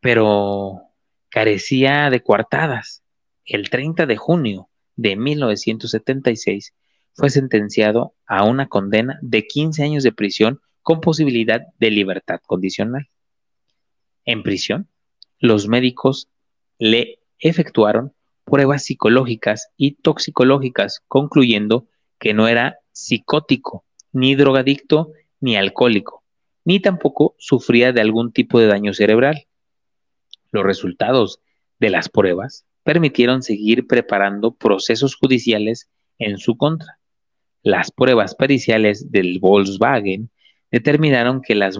[0.00, 0.88] pero
[1.28, 3.04] carecía de coartadas.
[3.44, 6.74] El 30 de junio de 1976
[7.12, 13.08] fue sentenciado a una condena de 15 años de prisión con posibilidad de libertad condicional.
[14.24, 14.88] En prisión,
[15.38, 16.28] los médicos
[16.78, 18.12] le efectuaron
[18.44, 21.86] pruebas psicológicas y toxicológicas, concluyendo
[22.18, 26.22] que no era psicótico, ni drogadicto, ni alcohólico,
[26.64, 29.46] ni tampoco sufría de algún tipo de daño cerebral.
[30.50, 31.40] Los resultados
[31.80, 35.88] de las pruebas permitieron seguir preparando procesos judiciales
[36.18, 36.98] en su contra.
[37.62, 40.30] Las pruebas periciales del Volkswagen
[40.70, 41.78] determinaron que las,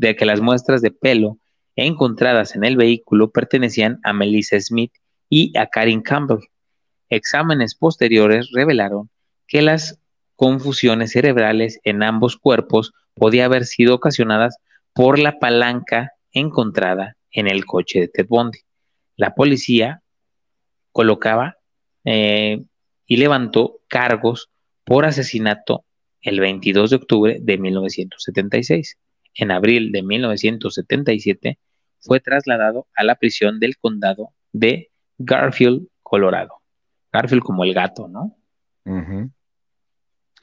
[0.00, 1.38] que las muestras de pelo
[1.76, 4.92] encontradas en el vehículo pertenecían a Melissa Smith
[5.36, 6.46] y a Karin Campbell.
[7.08, 9.10] Exámenes posteriores revelaron
[9.48, 9.98] que las
[10.36, 14.58] confusiones cerebrales en ambos cuerpos podían haber sido ocasionadas
[14.92, 18.60] por la palanca encontrada en el coche de Ted Bundy.
[19.16, 20.02] La policía
[20.92, 21.56] colocaba
[22.04, 22.62] eh,
[23.04, 24.50] y levantó cargos
[24.84, 25.84] por asesinato
[26.20, 28.98] el 22 de octubre de 1976.
[29.34, 31.58] En abril de 1977
[31.98, 36.60] fue trasladado a la prisión del condado de Garfield, Colorado.
[37.12, 38.36] Garfield como el gato, ¿no?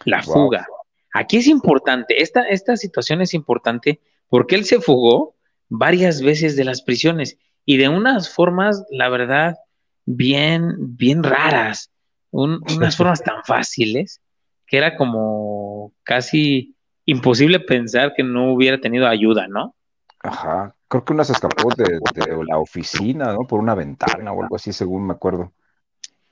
[0.05, 0.65] La fuga.
[1.13, 3.99] Aquí es importante, esta, esta situación es importante
[4.29, 5.35] porque él se fugó
[5.67, 9.57] varias veces de las prisiones y de unas formas, la verdad,
[10.05, 11.91] bien, bien raras,
[12.31, 14.21] unas formas tan fáciles
[14.65, 19.75] que era como casi imposible pensar que no hubiera tenido ayuda, ¿no?
[20.19, 22.01] Ajá, creo que una se escapó de,
[22.45, 23.47] la oficina, ¿no?
[23.47, 25.53] Por una ventana o algo así, según me acuerdo.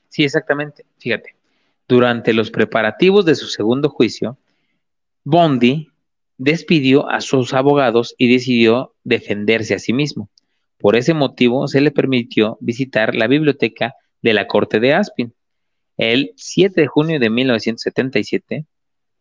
[0.09, 0.85] Sí, exactamente.
[0.97, 1.35] Fíjate,
[1.87, 4.37] Durante los preparativos de su segundo juicio,
[5.23, 5.89] Bondi
[6.37, 10.29] despidió a sus abogados y decidió defenderse a sí mismo.
[10.77, 15.33] Por ese motivo, se le permitió visitar la biblioteca de la Corte de Aspin.
[15.97, 18.65] El 7 de junio de 1977,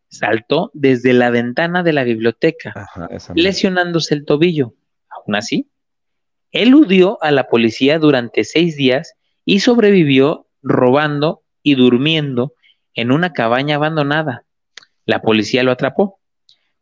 [0.09, 2.87] saltó desde la ventana de la biblioteca,
[3.35, 4.75] lesionándose el tobillo.
[5.37, 5.69] Así,
[6.53, 9.15] eludió a la policía durante seis días
[9.45, 12.53] y sobrevivió robando y durmiendo
[12.95, 14.45] en una cabaña abandonada.
[15.07, 16.19] La policía lo atrapó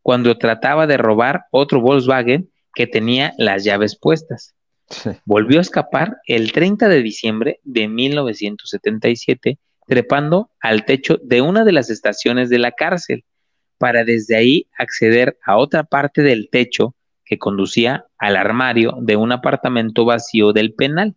[0.02, 4.54] cuando trataba de robar otro Volkswagen que tenía las llaves puestas.
[5.24, 11.72] Volvió a escapar el 30 de diciembre de 1977, trepando al techo de una de
[11.72, 13.24] las estaciones de la cárcel,
[13.78, 16.95] para desde ahí acceder a otra parte del techo
[17.26, 21.16] que conducía al armario de un apartamento vacío del penal.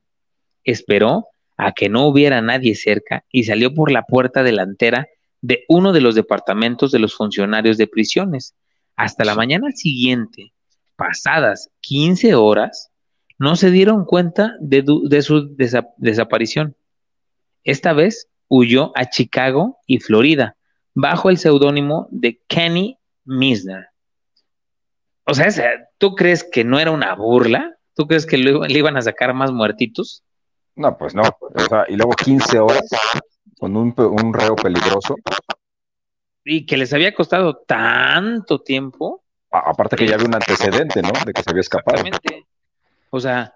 [0.64, 5.08] Esperó a que no hubiera nadie cerca y salió por la puerta delantera
[5.42, 8.56] de uno de los departamentos de los funcionarios de prisiones.
[8.96, 10.52] Hasta la mañana siguiente,
[10.96, 12.92] pasadas 15 horas,
[13.38, 14.84] no se dieron cuenta de,
[15.22, 16.76] su desaparición.
[17.64, 20.58] Esta vez huyó a Chicago y Florida
[20.94, 23.89] bajo el seudónimo de Kenny Misner.
[25.30, 25.48] O sea,
[26.00, 27.76] ¿tú crees que no era una burla?
[27.94, 30.24] ¿Tú crees que le, iban a sacar más muertitos?
[30.76, 31.22] No, pues no.
[31.22, 32.90] O sea, y luego 15 horas
[33.60, 35.16] con un, un reo peligroso.
[36.44, 39.24] Y que les había costado tanto tiempo.
[39.52, 41.12] aparte que ya había un antecedente, ¿no?
[41.24, 41.98] De que se había escapado.
[42.00, 42.48] Exactamente.
[43.12, 43.54] O sea,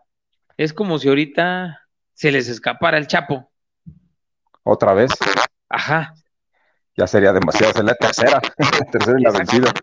[0.58, 3.52] es como si ahorita se les escapara el Chapo.
[4.62, 5.10] ¿Otra vez?
[5.70, 6.14] Ajá.
[6.96, 8.40] Ya sería demasiado, es la tercera,
[8.92, 9.74] tercera en la vencida.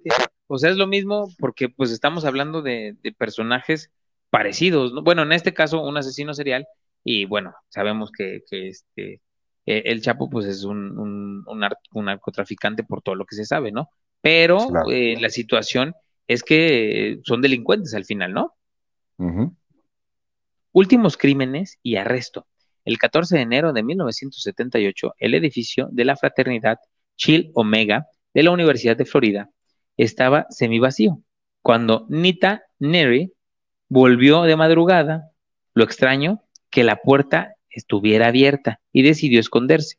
[0.53, 3.93] O sea, es lo mismo porque pues estamos hablando de, personajes
[4.31, 6.67] parecidos, Bueno, en este caso, un asesino serial,
[7.05, 9.21] y bueno, sabemos que, este,
[9.65, 10.99] e, el Chapo pues es un,
[11.47, 13.91] un, narcotraficante por todo lo que se sabe, ¿no?
[14.21, 14.59] Pero
[14.91, 15.95] eh, la situación
[16.27, 18.57] es que son delincuentes al final, ¿no?
[20.73, 22.49] Últimos crímenes y arresto.
[22.85, 26.81] El 14 de enero de 1978, el edificio de la fraternidad
[27.15, 29.49] Chill Omega de la Universidad de Florida
[30.05, 31.21] estaba semivacío.
[31.63, 33.33] Cuando Nita Neri
[33.89, 35.31] volvió de madrugada,
[35.75, 39.99] lo extraño que la puerta estuviera abierta y decidió esconderse.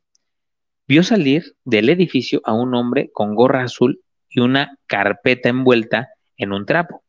[0.88, 6.52] Vio salir del edificio a un hombre con gorra azul y una carpeta envuelta en
[6.52, 7.04] un trapo.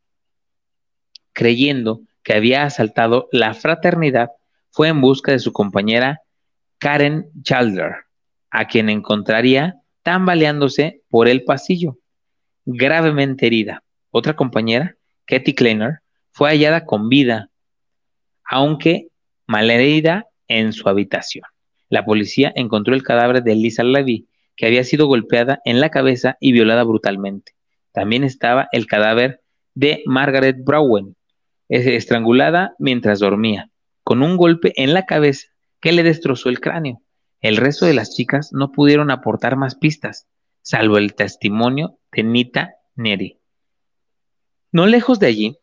[1.32, 4.30] Creyendo que había asaltado la fraternidad,
[4.70, 6.20] fue en busca de su compañera
[6.78, 7.95] Karen Chalder,
[8.51, 11.99] a quien encontraría tambaleándose por el pasillo,
[12.65, 13.83] gravemente herida.
[14.11, 14.97] Otra compañera,
[15.27, 16.01] Katie Kleiner,
[16.31, 17.51] fue hallada con vida,
[18.45, 19.09] aunque
[19.47, 21.45] malherida en su habitación.
[21.89, 26.37] La policía encontró el cadáver de Lisa Levy, que había sido golpeada en la cabeza
[26.41, 27.53] y violada brutalmente.
[27.93, 29.43] También estaba el cadáver
[29.75, 31.17] de Margaret Browen,
[31.69, 33.71] estrangulada mientras dormía,
[34.05, 35.49] con un golpe en la cabeza
[35.81, 37.03] que le destrozó el cráneo.
[37.41, 40.27] El resto de las chicas no pudieron aportar más pistas,
[40.63, 43.39] salvo el testimonio de Nita Neri.
[44.71, 45.59] No lejos de allí,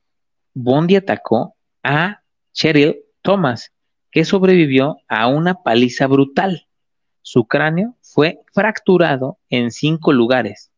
[0.53, 2.21] Bondi atacó a
[2.53, 3.73] Cheryl Thomas,
[4.11, 6.67] que sobrevivió a una paliza brutal.
[7.21, 10.71] Su cráneo fue fracturado en cinco lugares.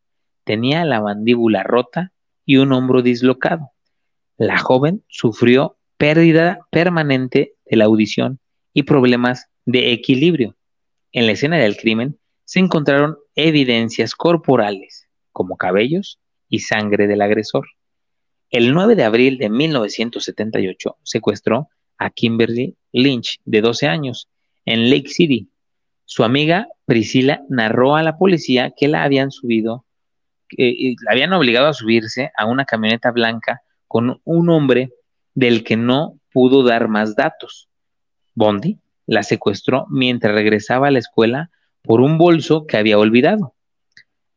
[0.44, 2.12] Tenía la mandíbula rota
[2.44, 3.70] y un hombro dislocado.
[4.36, 8.40] La joven sufrió pérdida permanente de la audición
[8.74, 10.56] y problemas de equilibrio.
[11.12, 15.01] En la escena del crimen se encontraron evidencias corporales,
[15.32, 16.18] como cabellos
[16.48, 17.66] y sangre del agresor.
[18.50, 21.68] El 9 de abril de 1978 secuestró
[21.98, 24.28] a Kimberly Lynch, de 12 años,
[24.64, 25.48] en Lake City.
[26.04, 29.86] Su amiga Priscilla narró a la policía que la habían subido,
[30.58, 34.92] eh, la habían obligado a subirse a una camioneta blanca con un hombre
[35.34, 37.68] del que no pudo dar más datos.
[38.34, 41.50] Bondi la secuestró mientras regresaba a la escuela
[41.82, 43.54] por un bolso que había olvidado.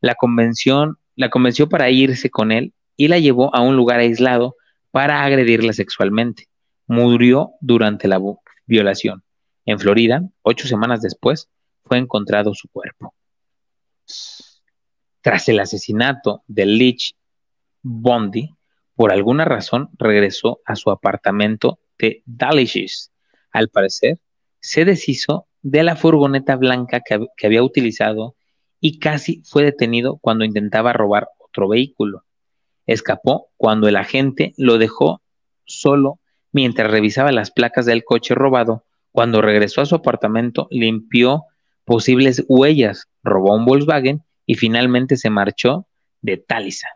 [0.06, 4.54] La convención, la convenció para irse con él y la llevó a un lugar aislado
[4.92, 6.44] para agredirla sexualmente.
[6.86, 8.20] Murió durante la
[8.66, 9.24] violación.
[9.64, 11.48] En Florida, ocho semanas después,
[11.84, 13.14] fue encontrado su cuerpo.
[15.22, 17.16] Tras el asesinato de Leach,
[17.82, 18.54] Bondi,
[18.94, 23.10] por alguna razón, regresó a su apartamento de Dallas.
[23.50, 24.20] Al parecer,
[24.60, 28.35] se deshizo de la furgoneta blanca que, había utilizado
[28.86, 32.22] y casi fue detenido cuando intentaba robar otro vehículo.
[32.86, 35.22] Escapó cuando el agente lo dejó
[35.64, 36.20] solo
[36.52, 38.84] mientras revisaba las placas del coche robado.
[39.10, 41.46] Cuando regresó a su apartamento, limpió
[41.84, 45.88] posibles huellas, robó un Volkswagen y finalmente se marchó
[46.20, 46.90] de Talisa.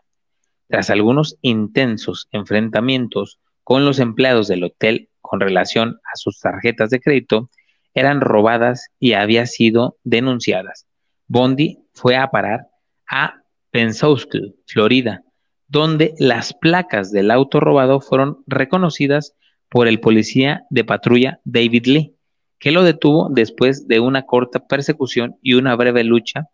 [0.69, 7.01] Tras algunos intensos enfrentamientos con los empleados del hotel con relación a sus tarjetas de
[7.01, 7.49] crédito,
[7.93, 10.87] eran robadas y había sido denunciadas.
[11.27, 12.67] Bondi fue a parar
[13.09, 15.23] a Pensacola, Florida,
[15.67, 19.33] donde las placas del auto robado fueron reconocidas
[19.69, 22.15] por el policía de patrulla David Lee,
[22.59, 26.47] que lo detuvo después de una corta persecución y una breve lucha.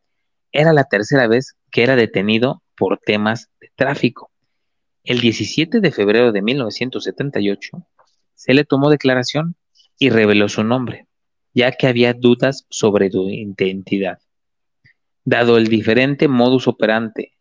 [0.52, 4.32] Era la tercera vez que era detenido por temas de tráfico.
[5.04, 7.88] El 17 de febrero de 1978
[8.36, 9.56] se le tomó declaración
[9.98, 11.08] y reveló su nombre,
[11.54, 14.20] ya que había dudas sobre su identidad.
[15.30, 17.34] Dado el diferente modus operandi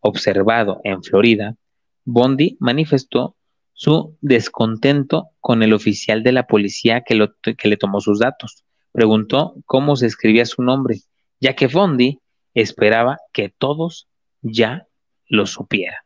[0.00, 1.56] observado en Florida,
[2.04, 3.34] Bondi manifestó
[3.72, 8.62] su descontento con el oficial de la policía que, que, le tomó sus datos.
[8.92, 10.98] Preguntó cómo se escribía su nombre,
[11.40, 12.20] ya que Bondi
[12.52, 14.06] esperaba que todos
[14.42, 14.86] ya
[15.26, 16.02] lo supieran.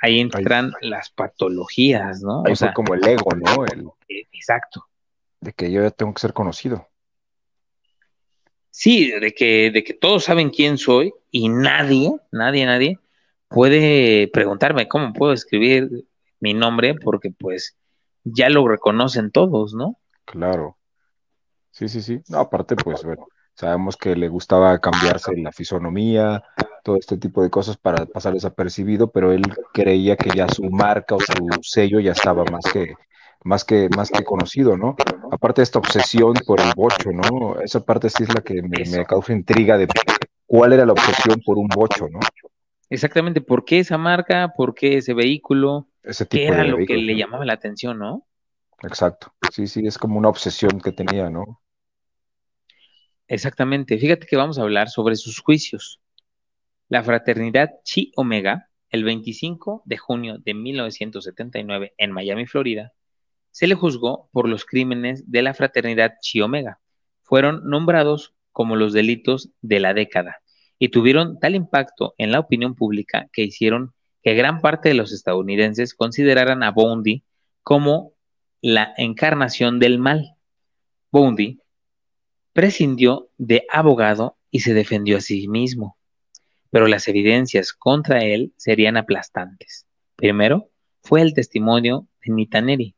[0.00, 2.42] Ahí entran las patologías, ¿no?
[2.44, 3.94] Ahí fue como el ego, ¿no?
[4.08, 4.88] Exacto.
[5.40, 6.88] De que yo ya tengo que ser conocido.
[8.74, 12.98] Sí, de que, de que todos saben quién soy y nadie, nadie, nadie
[13.48, 16.06] puede preguntarme cómo puedo escribir
[16.40, 17.76] mi nombre porque pues
[18.24, 19.98] ya lo reconocen todos, ¿no?
[20.24, 20.78] Claro.
[21.70, 22.22] Sí, sí, sí.
[22.32, 26.42] Aparte, pues bueno, sabemos que le gustaba cambiarse la fisonomía,
[26.82, 29.42] todo este tipo de cosas para pasar desapercibido, pero él
[29.74, 32.94] creía que ya su marca o su sello ya estaba más que,
[33.44, 34.96] más que, más que conocido, ¿no?
[35.30, 37.60] Aparte de esta obsesión por el bocho, ¿no?
[37.60, 39.88] Esa parte sí es la que me, me causa intriga de
[40.46, 42.20] cuál era la obsesión por un bocho, ¿no?
[42.90, 44.52] Exactamente, ¿por qué esa marca?
[44.54, 45.88] ¿Por qué ese vehículo?
[46.02, 48.26] Ese tipo ¿Qué era de lo que le llamaba la atención, no?
[48.82, 49.32] Exacto.
[49.50, 51.60] Sí, sí, es como una obsesión que tenía, ¿no?
[53.28, 53.96] Exactamente.
[53.96, 56.00] Fíjate que vamos a hablar sobre sus juicios.
[56.88, 62.92] La fraternidad Chi Omega, el 25 de junio de 1979 en Miami, Florida,
[63.52, 66.80] se le juzgó por los crímenes de la fraternidad Chi Omega.
[67.22, 70.42] Fueron nombrados como los delitos de la década
[70.78, 75.12] y tuvieron tal impacto en la opinión pública que hicieron que gran parte de los
[75.12, 77.24] estadounidenses consideraran a Boundy
[77.62, 78.14] como
[78.60, 80.36] la encarnación del mal.
[81.10, 81.60] Boundy
[82.52, 85.98] prescindió de abogado y se defendió a sí mismo,
[86.70, 89.86] pero las evidencias contra él serían aplastantes.
[90.16, 90.70] Primero
[91.02, 92.94] fue el testimonio de Nitaneri,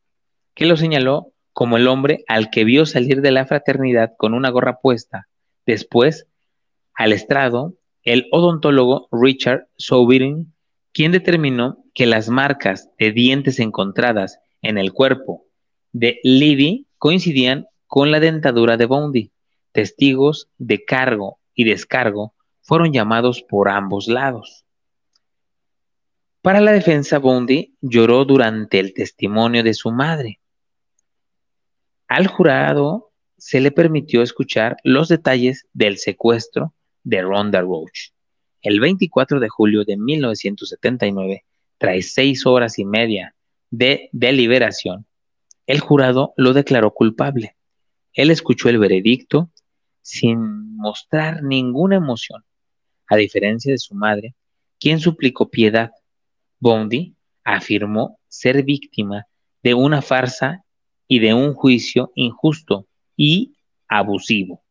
[0.55, 4.51] que lo señaló como el hombre al que vio salir de la fraternidad con una
[4.51, 5.29] gorra puesta.
[5.67, 6.27] Después,
[6.95, 10.53] al estrado, el odontólogo Richard Soubirin,
[10.93, 15.45] quien determinó que las marcas de dientes encontradas en el cuerpo
[15.93, 19.31] de Levy coincidían con la dentadura de Boundy.
[19.73, 24.65] Testigos de cargo y descargo fueron llamados por ambos lados.
[26.43, 30.41] Para la defensa, Boundy lloró durante el testimonio de su madre.
[32.09, 38.11] Al jurado se le permitió escuchar los detalles del secuestro de Ronda Roach.
[38.63, 41.45] El 24 de julio de 1979,
[41.79, 43.35] tras seis horas y media
[43.71, 45.07] de deliberación,
[45.67, 47.57] el jurado lo declaró culpable.
[48.13, 49.51] Él escuchó el veredicto
[50.01, 52.45] sin mostrar ninguna emoción,
[53.09, 54.35] a diferencia de su madre,
[54.79, 55.93] quien suplicó piedad.
[56.61, 59.27] Bondi afirmó ser víctima
[59.63, 60.64] de una farsa
[61.09, 62.87] y de un juicio injusto
[63.17, 63.57] y
[63.89, 64.63] abusivo,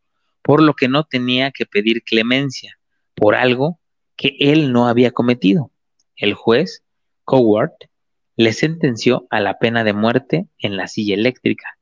[0.41, 2.77] por lo que no tenía que pedir clemencia
[3.15, 3.79] por algo
[4.15, 5.71] que él no había cometido.
[6.15, 6.83] El juez,
[7.23, 7.73] Coward,
[8.35, 11.77] le sentenció a la pena de muerte en la silla eléctrica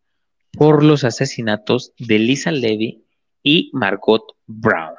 [0.52, 3.06] por los asesinatos de Lisa Levy
[3.41, 4.95] y Margot Brown.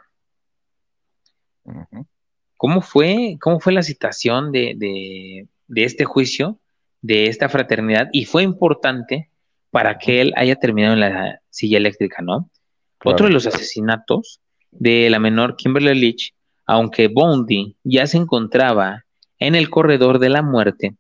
[2.56, 6.58] ¿Cómo fue, cómo fue la citación de, de, de este juicio,
[7.02, 8.08] de esta fraternidad?
[8.12, 9.28] Y fue importante
[9.72, 12.50] para que él haya terminado en la silla eléctrica, ¿no?
[12.98, 13.14] Claro.
[13.14, 16.34] Otro de los asesinatos de la menor Kimberly Leach,
[16.66, 19.06] aunque Boundy ya se encontraba
[19.38, 20.94] en el corredor de la muerte,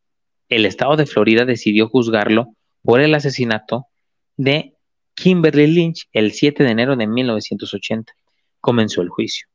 [0.48, 3.88] el estado de Florida decidió juzgarlo por el asesinato
[4.38, 4.74] de
[5.14, 8.12] Kimberly Lynch el 7 de enero de 1980.
[8.58, 9.46] Comenzó el juicio.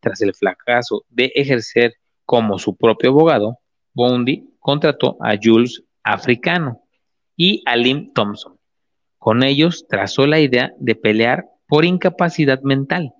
[0.00, 1.94] Tras el fracaso de ejercer
[2.26, 3.58] como su propio abogado,
[3.94, 6.82] Boundy contrató a Jules Africano
[7.36, 8.55] y a Lim Thompson.
[9.26, 13.12] Con ellos trazó la idea de pelear por incapacidad mental.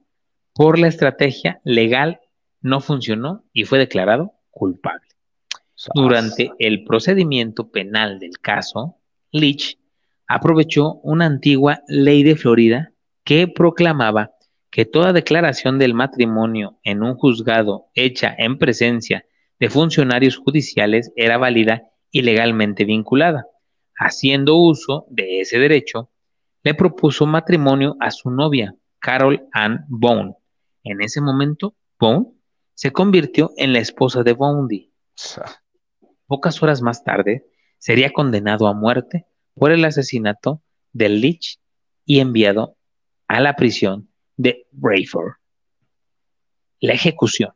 [0.55, 2.21] Por la estrategia legal
[2.61, 5.09] no funcionó y fue declarado culpable.
[5.95, 8.99] Durante el procedimiento penal del caso,
[9.33, 9.81] Leach
[10.29, 12.93] aprovechó una antigua ley de Florida
[13.25, 14.31] que proclamaba
[14.71, 19.25] que toda declaración del matrimonio en un juzgado hecha en presencia
[19.59, 23.47] de funcionarios judiciales era válida y legalmente vinculada.
[23.97, 26.11] Haciendo uso de ese derecho,
[26.63, 30.35] le propuso matrimonio a su novia, Carol Ann Bone.
[30.83, 32.27] En ese momento, Bone
[32.75, 34.93] se convirtió en la esposa de Boundy.
[36.27, 37.47] Pocas horas más tarde,
[37.79, 41.59] sería condenado a muerte por el asesinato de Leach
[42.05, 42.77] y enviado
[43.29, 45.35] a la prisión de Brayford.
[46.81, 47.53] La ejecución.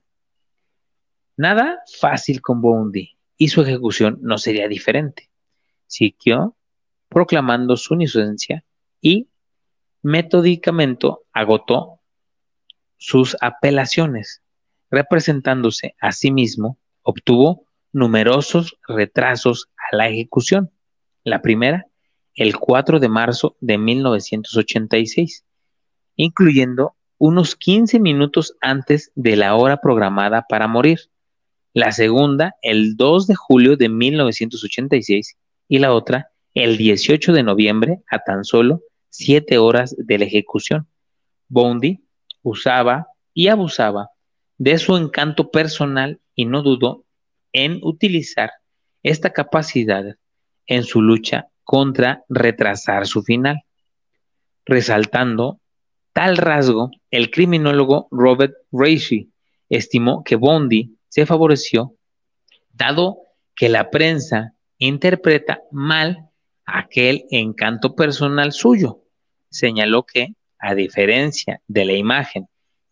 [1.36, 5.30] Nada fácil con Boundy y su ejecución no sería diferente.
[5.91, 6.57] Siguió
[7.09, 8.64] proclamando su inocencia
[9.01, 9.26] y
[10.03, 11.99] metódicamente agotó
[12.97, 14.41] sus apelaciones.
[14.88, 20.70] Representándose a sí mismo, obtuvo numerosos retrasos a la ejecución.
[21.24, 21.86] La primera,
[22.34, 25.45] el 4 de marzo de 1986,
[26.14, 31.11] incluyendo unos 15 minutos antes de la hora programada para morir.
[31.72, 35.36] La segunda, el 2 de julio de 1986
[35.71, 40.89] y la otra, el 18 de noviembre, a tan solo 7 horas de la ejecución.
[41.49, 42.01] Bondi
[42.43, 44.11] usaba y abusaba
[44.59, 47.05] de su encanto personal y no dudó
[47.53, 48.51] en utilizar
[49.05, 50.16] esta capacidad
[50.66, 53.62] en su lucha contra retrasar su final,
[54.66, 55.61] resaltando
[56.12, 59.31] tal rasgo, el criminólogo Robert Reishi
[59.68, 61.95] estimó que Bondi se favoreció
[62.73, 63.18] dado
[63.55, 66.28] que la prensa interpreta mal
[66.66, 69.05] aquel encanto personal suyo.
[69.49, 72.49] Señaló que, a diferencia de la imagen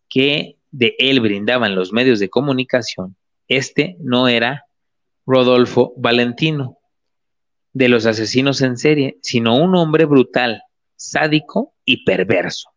[0.09, 3.16] que de él brindaban los medios de comunicación,
[3.49, 4.66] este no era
[5.26, 6.78] Rodolfo Valentino
[7.72, 10.62] de los asesinos en serie, sino un hombre brutal,
[10.95, 12.70] sádico y perverso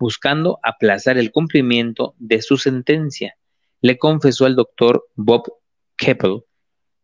[0.00, 3.36] buscando aplazar el cumplimiento de su sentencia,
[3.82, 5.44] le confesó al doctor Bob
[5.96, 6.42] Keppel,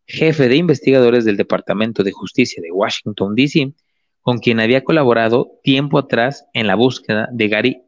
[0.06, 3.74] jefe de investigadores del Departamento de Justicia de Washington, D.C.,
[4.20, 7.82] con quien había colaborado tiempo atrás en la búsqueda de Gary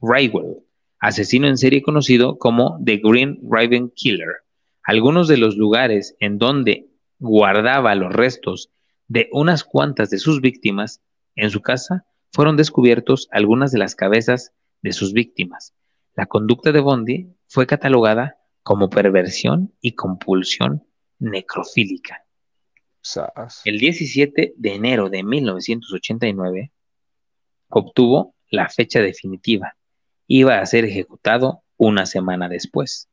[0.00, 0.58] Rywell,
[0.98, 4.44] asesino en serie conocido como The Green Raven Killer.
[4.84, 8.70] Algunos de los lugares en donde guardaba los restos
[9.08, 11.02] de unas cuantas de sus víctimas
[11.34, 14.52] en su casa fueron descubiertos algunas de las cabezas
[14.82, 15.74] de sus víctimas.
[16.14, 20.84] La conducta de Bondi fue catalogada como perversión y compulsión
[21.20, 22.24] necrofílica.
[23.64, 26.72] El 17 de enero de 1989
[27.68, 29.76] obtuvo la fecha definitiva.
[30.26, 33.08] Iba a ser ejecutado una semana después.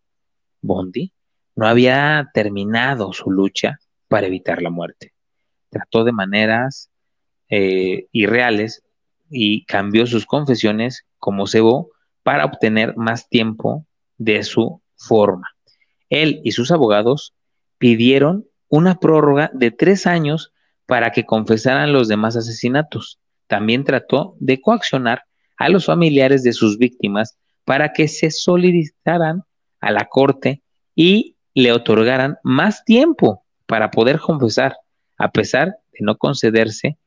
[0.62, 1.14] Bondi
[1.56, 5.14] no había terminado su lucha para evitar la muerte.
[5.70, 6.90] Trató de maneras
[7.50, 8.84] eh, irreales
[9.30, 11.92] y cambió sus confesiones como cebo
[12.24, 13.86] para obtener más tiempo
[14.18, 15.48] de su forma.
[16.10, 17.34] Él y sus abogados
[17.78, 20.54] pidieron una prórroga de tres años
[20.86, 23.20] para que confesaran los demás asesinatos.
[23.48, 25.24] También trató de coaccionar
[25.58, 29.44] a los familiares de sus víctimas para que se solidarizaran
[29.80, 30.62] a la corte
[30.96, 34.78] y le otorgaran más tiempo para poder confesar,
[35.18, 36.98] a pesar de no concederse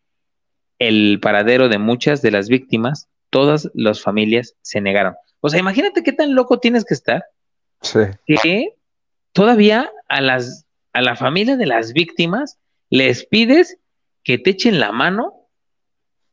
[0.80, 5.14] el paradero de muchas de las víctimas, todas las familias se negaron.
[5.40, 7.24] O sea, imagínate qué tan loco tienes que estar.
[8.26, 8.74] Que
[9.32, 12.58] todavía a las a la familia de las víctimas
[12.90, 13.78] les pides
[14.24, 15.46] que te echen la mano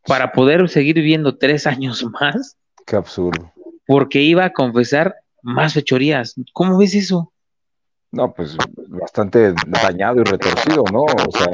[0.06, 2.58] para poder seguir viviendo tres años más.
[2.86, 3.52] Qué absurdo.
[3.86, 6.36] Porque iba a confesar más fechorías.
[6.54, 7.32] ¿Cómo ves eso?
[8.12, 11.02] No, pues bastante dañado y retorcido, ¿no?
[11.02, 11.48] O sea,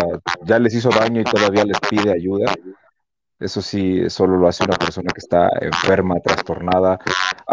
[0.46, 2.54] ya les hizo daño y todavía les pide ayuda.
[3.40, 7.00] Eso sí, solo lo hace una persona que está enferma, trastornada.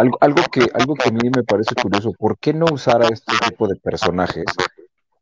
[0.01, 3.09] Algo, algo, que, algo que a mí me parece curioso, ¿por qué no usar a
[3.09, 4.47] este tipo de personajes?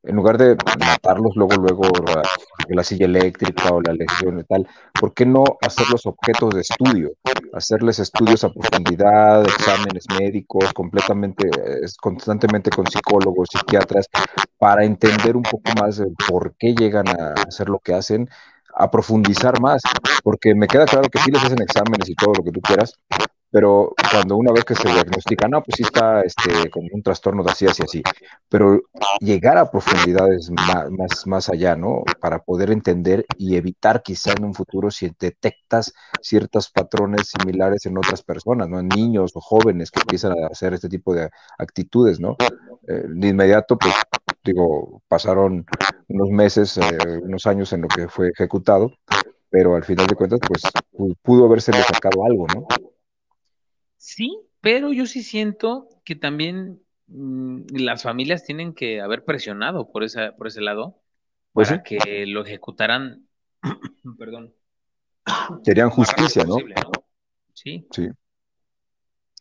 [0.05, 1.83] En lugar de matarlos luego, luego,
[2.69, 4.69] la, silla eléctrica o la lesión y tal,
[5.01, 7.11] ¿por qué no hacerlos objetos de estudio?
[7.53, 11.51] Hacerles estudios a profundidad, exámenes médicos, completamente,
[12.01, 14.07] constantemente con psicólogos, psiquiatras,
[14.59, 18.31] para entender un poco más por qué llegan a hacer lo que hacen
[18.77, 19.83] a profundizar más,
[20.23, 22.95] porque me queda claro que sí les hacen exámenes y todo lo que tú quieras,
[23.51, 27.43] pero cuando una vez que se diagnostica, no, pues sí está este, con un trastorno
[27.43, 28.03] de así, así, así,
[28.49, 28.81] pero
[29.21, 32.03] llegar a profundidades más, más, allá, ¿no?
[32.21, 37.97] Para poder entender y evitar quizá en un futuro si detectas ciertos patrones similares en
[37.97, 38.81] otras personas, ¿no?
[38.81, 42.37] En niños o jóvenes que empiezan a hacer este tipo de actitudes, ¿no?
[42.87, 43.95] Eh, de inmediato, pues
[44.45, 45.67] digo, pasaron
[46.09, 48.93] unos meses, eh, unos años en lo que fue ejecutado,
[49.51, 50.63] pero al final de cuentas, pues
[51.23, 52.67] pudo haberse sacado algo, ¿no?
[53.99, 60.05] Sí, pero yo sí siento que también mm, las familias tienen que haber presionado por,
[60.05, 61.01] esa, por ese lado
[61.53, 63.29] Pues para sí, que lo ejecutaran,
[64.19, 64.55] perdón,
[65.57, 66.57] rápido justicia, ¿no?
[66.59, 66.91] ¿no?
[67.55, 68.09] Sí, Sí,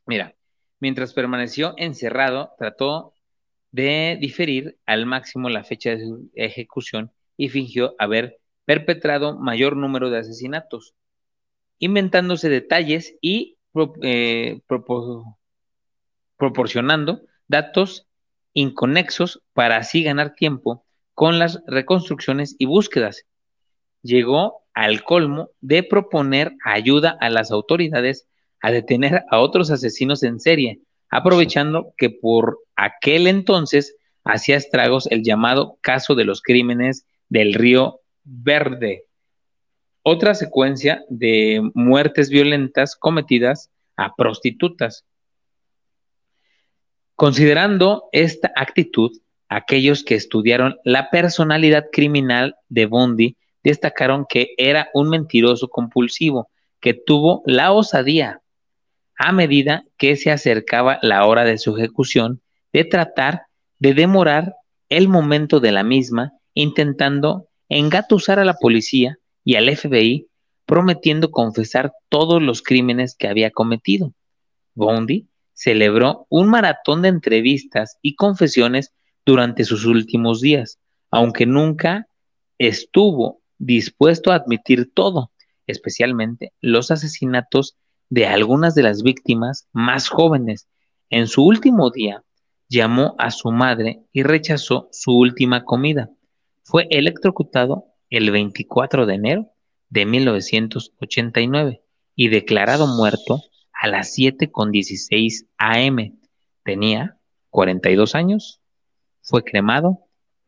[0.08, 0.36] mira,
[0.80, 3.14] mientras permaneció encerrado, trató
[3.72, 10.10] de diferir al máximo la fecha de su ejecución y fingió haber perpetrado mayor número
[10.10, 10.96] de asesinatos,
[11.78, 15.38] inventándose detalles y pro- eh, propo-
[16.36, 18.08] proporcionando datos
[18.54, 20.84] inconexos para así ganar tiempo
[21.14, 23.26] con las reconstrucciones y búsquedas.
[24.02, 28.28] Llegó al colmo de proponer ayuda a las autoridades
[28.62, 35.24] a detener a otros asesinos en serie, aprovechando que por aquel entonces hacía estragos el
[35.24, 39.06] llamado caso de los crímenes del Río Verde,
[40.10, 45.04] otra secuencia de muertes violentas cometidas a prostitutas.
[47.16, 49.12] Considerando esta actitud,
[49.50, 53.36] aquellos que estudiaron la personalidad criminal de Bundy
[53.66, 58.40] destacaron que era un mentiroso compulsivo que tuvo la osadía,
[59.18, 62.40] a medida que se acercaba la hora de su ejecución,
[62.72, 63.48] de tratar
[63.78, 64.56] de demorar
[64.88, 70.28] el momento de la misma, intentando engatusar a la policía y al FBI,
[70.66, 74.14] prometiendo confesar todos los crímenes que había cometido.
[74.76, 78.92] Bondi celebró un maratón de entrevistas y confesiones
[79.26, 80.80] durante sus últimos días,
[81.12, 82.10] aunque nunca
[82.58, 85.32] estuvo dispuesto a admitir todo,
[85.66, 87.78] especialmente los asesinatos
[88.10, 90.68] de algunas de las víctimas más jóvenes.
[91.10, 92.22] En su último día,
[92.68, 96.10] llamó a su madre y rechazó su última comida.
[96.64, 99.52] Fue electrocutado el 24 de enero
[99.90, 101.82] de 1989
[102.16, 103.42] y declarado muerto
[103.74, 106.18] a las 7.16 am.
[106.64, 107.18] Tenía
[107.50, 108.60] 42 años,
[109.22, 110.00] fue cremado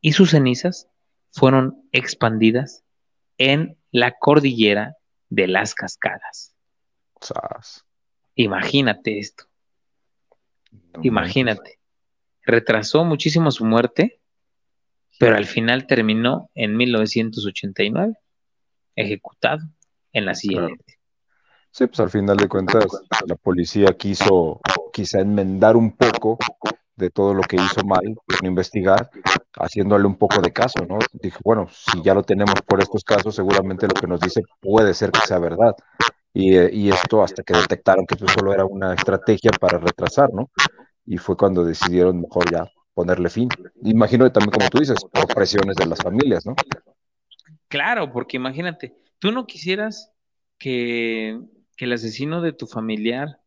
[0.01, 0.87] y sus cenizas
[1.31, 2.83] fueron expandidas
[3.37, 4.97] en la cordillera
[5.29, 6.55] de las cascadas.
[7.21, 7.85] Sas.
[8.35, 9.45] Imagínate esto,
[10.71, 11.79] No imagínate.
[12.43, 14.18] Retrasó muchísimo su muerte,
[15.19, 18.13] pero al final terminó en 1989,
[18.95, 19.59] ejecutado
[20.13, 20.69] en la silla.
[21.71, 22.85] Sí, pues al final de cuentas,
[23.27, 24.61] la policía quiso
[24.93, 26.37] quizá enmendar un poco
[26.95, 28.03] de todo lo que hizo mal,
[28.41, 29.09] no investigar,
[29.55, 30.97] haciéndole un poco de caso, ¿no?
[31.11, 34.93] Dije, bueno, si ya lo tenemos por estos casos, seguramente lo que nos dice puede
[34.93, 35.75] ser que sea verdad.
[36.33, 40.33] Y, eh, y esto hasta que detectaron que eso solo era una estrategia para retrasar,
[40.33, 40.49] ¿no?
[41.05, 42.65] Y fue cuando decidieron mejor ya
[42.99, 43.47] ponerle fin.
[43.83, 46.53] Imagino que también, como tú dices, por presiones de las familias, ¿no?
[47.69, 50.11] Claro, porque imagínate, tú no quisieras
[50.57, 51.39] que,
[51.77, 53.39] que el asesino de tu familiar,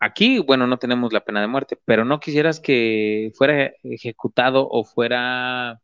[0.00, 4.82] aquí, bueno, no tenemos la pena de muerte, pero no quisieras que fuera ejecutado o
[4.82, 5.80] fuera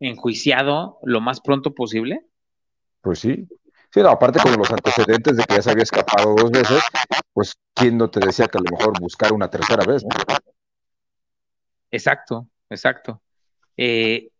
[0.00, 2.26] enjuiciado lo más pronto posible.
[3.00, 3.48] Pues sí.
[3.90, 6.82] Sí, no, aparte con los antecedentes de que ya se había escapado dos veces,
[7.32, 10.10] pues quién no te decía que a lo mejor buscar una tercera vez, ¿no?
[11.94, 13.22] Exacto, exacto.
[13.76, 14.30] Eh,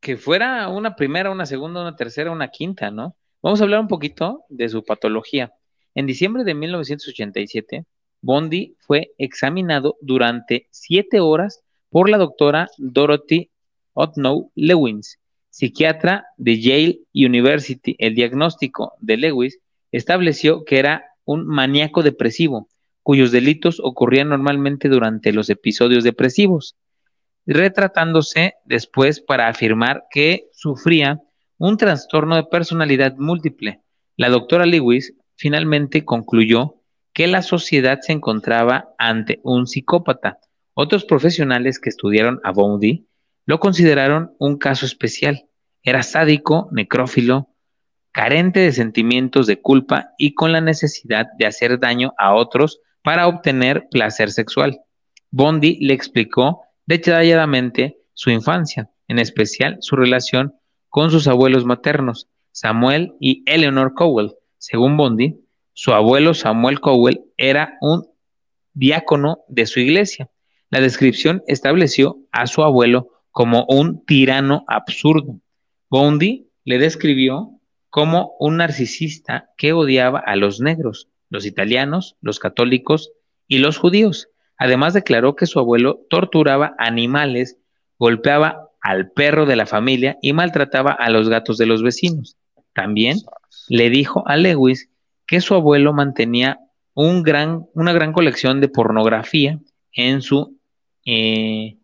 [0.00, 3.16] que fuera una primera, una segunda, una tercera, una quinta, ¿no?
[3.40, 5.54] Vamos a hablar un poquito de su patología.
[5.94, 7.86] En diciembre de 1987,
[8.20, 13.50] Bondi fue examinado durante siete horas por la doctora Dorothy
[13.94, 15.18] Otnow Lewins,
[15.48, 17.96] psiquiatra de Yale University.
[17.98, 19.58] El diagnóstico de Lewis
[19.90, 22.68] estableció que era un maníaco depresivo,
[23.02, 26.76] cuyos delitos ocurrían normalmente durante los episodios depresivos
[27.46, 31.20] retratándose después para afirmar que sufría
[31.58, 33.80] un trastorno de personalidad múltiple.
[34.16, 36.76] La doctora Lewis finalmente concluyó
[37.12, 40.38] que la sociedad se encontraba ante un psicópata.
[40.74, 43.06] Otros profesionales que estudiaron a Boundy
[43.44, 45.46] lo consideraron un caso especial.
[45.82, 47.48] Era sádico, necrófilo,
[48.12, 53.26] carente de sentimientos de culpa y con la necesidad de hacer daño a otros para
[53.26, 54.80] obtener placer sexual.
[55.30, 60.54] Bondi le explicó detalladamente su infancia, en especial su relación
[60.88, 64.34] con sus abuelos maternos, Samuel y Eleanor Cowell.
[64.58, 65.40] Según Bondi,
[65.72, 68.06] su abuelo Samuel Cowell era un
[68.74, 70.30] diácono de su iglesia.
[70.70, 75.40] La descripción estableció a su abuelo como un tirano absurdo.
[75.88, 77.58] Bondi le describió
[77.90, 83.10] como un narcisista que odiaba a los negros, los italianos, los católicos
[83.48, 84.28] y los judíos.
[84.58, 87.56] Además declaró que su abuelo torturaba animales,
[87.98, 92.36] golpeaba al perro de la familia y maltrataba a los gatos de los vecinos.
[92.74, 93.16] También
[93.68, 94.90] le dijo a Lewis
[95.26, 96.60] que su abuelo mantenía
[96.92, 99.58] un gran, una gran colección de pornografía
[99.92, 100.58] en su
[101.06, 101.78] eh,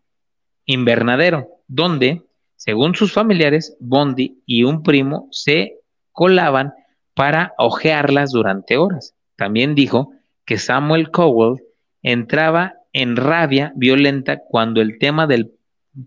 [0.65, 2.21] invernadero, donde,
[2.55, 5.79] según sus familiares, Bondi y un primo se
[6.11, 6.71] colaban
[7.15, 9.15] para hojearlas durante horas.
[9.39, 10.11] También dijo
[10.45, 11.63] que Samuel Cowell
[12.01, 15.53] entraba en rabia violenta cuando el tema del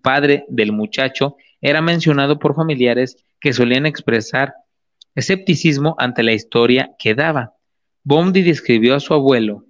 [0.02, 4.52] padre del muchacho era mencionado por familiares que solían expresar
[5.14, 7.54] escepticismo ante la historia que daba.
[8.04, 9.64] Bondi describió a su abuelo,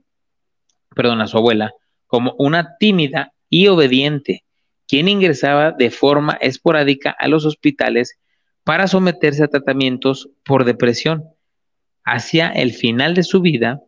[0.97, 1.71] perdón, a su abuela,
[2.09, 4.43] como una tímida y obediente,
[4.89, 8.19] quien ingresaba de forma esporádica a los hospitales
[8.65, 11.32] para someterse a tratamientos por depresión.
[12.05, 13.81] Hacia el final de su vida,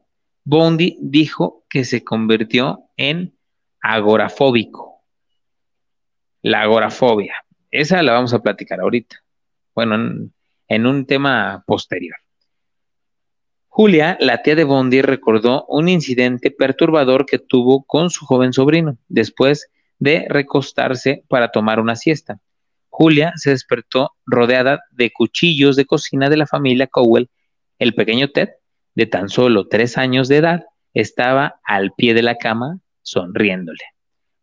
[0.44, 3.34] Bondi dijo que se convirtió en
[3.80, 5.02] agorafóbico.
[6.42, 7.34] La agorafobia.
[7.70, 9.16] Esa la vamos a platicar ahorita.
[9.74, 10.30] Bueno,
[10.68, 12.16] en, un tema posterior.
[13.68, 18.96] Julia, la tía de Bondi, recordó un incidente perturbador que tuvo con su joven sobrino
[19.08, 19.68] después
[19.98, 22.38] de recostarse para tomar una siesta.
[22.90, 27.28] Julia se despertó rodeada de cuchillos de cocina de la familia Cowell.
[27.84, 28.48] El pequeño Ted
[28.94, 33.84] de tan solo tres años de edad, estaba al pie de la cama sonriéndole.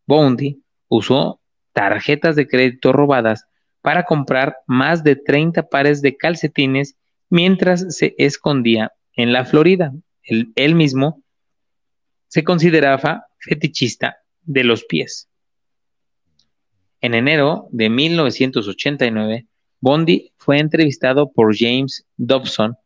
[0.05, 1.41] Boundy usó
[1.73, 3.45] tarjetas de crédito robadas
[3.81, 6.97] para comprar más de 30 pares de calcetines
[7.31, 9.91] mientras se escondía en la Florida.
[10.21, 11.23] Él, mismo
[12.27, 15.27] se consideraba fetichista de los pies.
[16.99, 19.47] En enero de 1989,
[19.79, 22.77] Bondi fue entrevistado por James Dobson,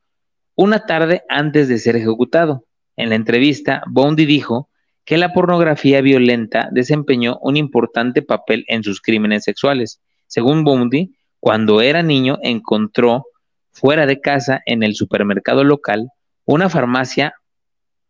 [0.56, 2.66] una tarde antes de ser ejecutado.
[2.96, 4.70] En la entrevista, Bondi dijo
[5.04, 10.02] que la pornografía violenta desempeñó un importante papel en sus crímenes sexuales.
[10.28, 13.26] Según Bondi, cuando era niño encontró
[13.72, 16.10] fuera de casa en el supermercado local
[16.46, 17.36] una farmacia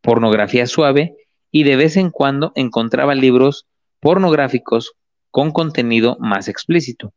[0.01, 1.15] pornografía suave
[1.51, 3.65] y de vez en cuando encontraba libros
[3.99, 4.93] pornográficos
[5.31, 7.13] con contenido más explícito.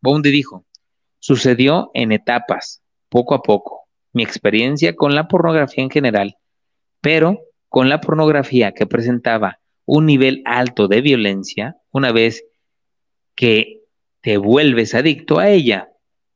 [0.00, 0.64] Bondi dijo,
[1.18, 3.77] sucedió en etapas, poco a poco
[4.12, 6.36] mi experiencia con la pornografía en general,
[7.00, 12.44] pero con la pornografía que presentaba un nivel alto de violencia, una vez
[13.34, 13.82] que
[14.20, 15.88] te vuelves adicto a ella.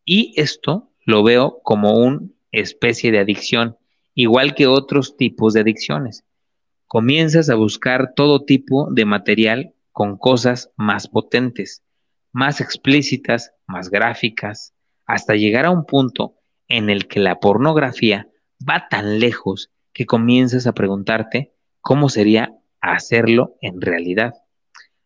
[0.04, 2.20] Y esto lo veo como una
[2.50, 3.76] especie de adicción,
[4.14, 6.24] igual que otros tipos de adicciones.
[6.86, 11.82] Comienzas a buscar todo tipo de material con cosas más potentes,
[12.32, 14.74] más explícitas, más gráficas,
[15.06, 16.36] hasta llegar a un punto
[16.72, 18.30] en el que la pornografía
[18.66, 24.32] va tan lejos que comienzas a preguntarte cómo sería hacerlo en realidad.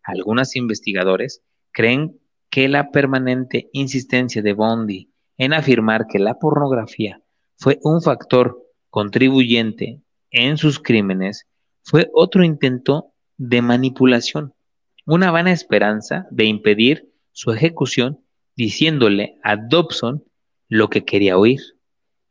[0.04, 2.20] Algunos investigadores creen
[2.50, 7.20] que la permanente insistencia de Bondi en afirmar que la pornografía
[7.56, 11.48] fue un factor contribuyente en sus crímenes
[11.82, 14.54] fue otro intento de manipulación,
[15.04, 18.20] una vana esperanza de impedir su ejecución
[18.54, 20.22] diciéndole a Dobson
[20.68, 21.60] lo que quería oír.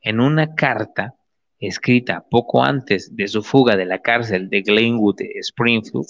[0.01, 1.15] En una carta
[1.59, 6.07] escrita poco antes de su fuga de la cárcel de Glenwood Springfield,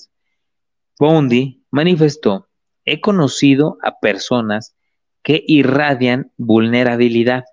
[0.99, 2.47] Bondi manifestó,
[2.85, 4.75] he conocido a personas
[5.23, 7.43] que irradian vulnerabilidad.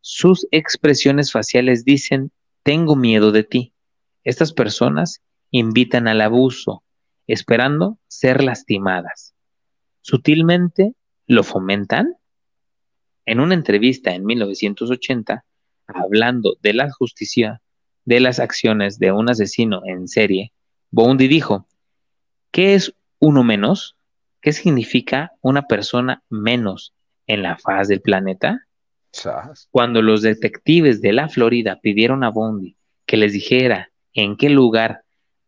[0.00, 2.32] Sus expresiones faciales dicen,
[2.62, 3.72] tengo miedo de ti.
[4.22, 6.82] Estas personas invitan al abuso,
[7.26, 9.34] esperando ser lastimadas.
[10.00, 10.94] Sutilmente
[11.26, 12.16] lo fomentan
[13.26, 15.44] en una entrevista en 1980,
[15.86, 17.60] hablando de la justicia
[18.04, 20.52] de las acciones de un asesino en serie,
[20.90, 21.66] Boundy dijo,
[22.50, 23.96] ¿qué es uno menos?
[24.40, 26.92] ¿Qué significa una persona menos
[27.26, 28.66] en la faz del planeta?
[29.70, 32.76] Cuando los detectives de la Florida pidieron a Boundy
[33.06, 35.04] que les dijera en qué lugar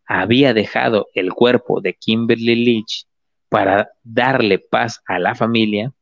[0.07, 3.07] había dejado el cuerpo de Kimberly Leach
[3.49, 5.93] para darle paz a la familia,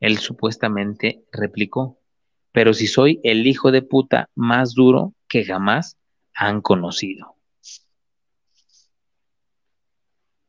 [0.00, 1.98] él supuestamente replicó,
[2.52, 5.98] pero si soy el hijo de puta más duro que jamás
[6.34, 7.36] han conocido.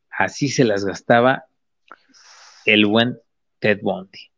[0.10, 1.46] Así se las gastaba
[2.66, 3.20] el buen
[3.60, 4.32] Ted Bundy.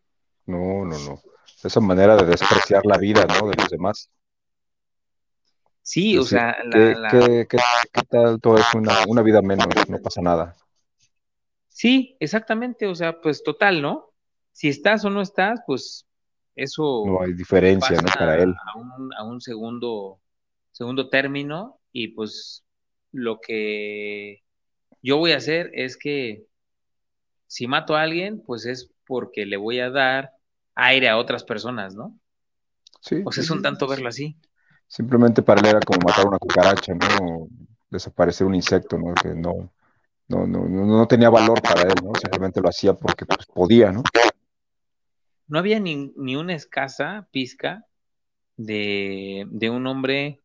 [0.45, 1.21] No, no, no.
[1.63, 3.47] Esa manera de despreciar la vida, ¿no?
[3.47, 4.09] De los demás.
[5.81, 6.55] Sí, o sea,
[7.11, 7.45] ¿qué,
[8.09, 9.67] tal todo es una, una vida menos?
[9.89, 10.55] No pasa nada.
[11.67, 14.12] Sí, exactamente, o sea, pues total, ¿no?
[14.53, 16.05] Si estás o no estás, pues
[16.55, 17.03] eso...
[17.05, 18.07] No hay diferencia, ¿no?
[18.17, 18.53] Para él.
[18.73, 20.21] A un, a un segundo,
[20.71, 22.63] segundo término y pues
[23.11, 24.43] lo que
[25.01, 26.45] yo voy a hacer es que
[27.47, 30.31] si mato a alguien, pues es porque le voy a dar
[30.75, 32.17] aire a otras personas, ¿no?
[33.01, 33.21] Sí.
[33.25, 34.37] O sea, es un tanto verlo así.
[34.87, 37.47] simplemente para él era como matar una cucaracha, ¿no?
[37.89, 39.13] Desaparecer un insecto, ¿no?
[39.13, 39.71] Que no,
[40.27, 42.11] no, no, no tenía valor para él, ¿no?
[42.19, 44.03] Simplemente lo hacía porque pues, podía, ¿no?
[45.47, 47.85] No había ni, ni una escasa pizca
[48.57, 50.41] de, de un hombre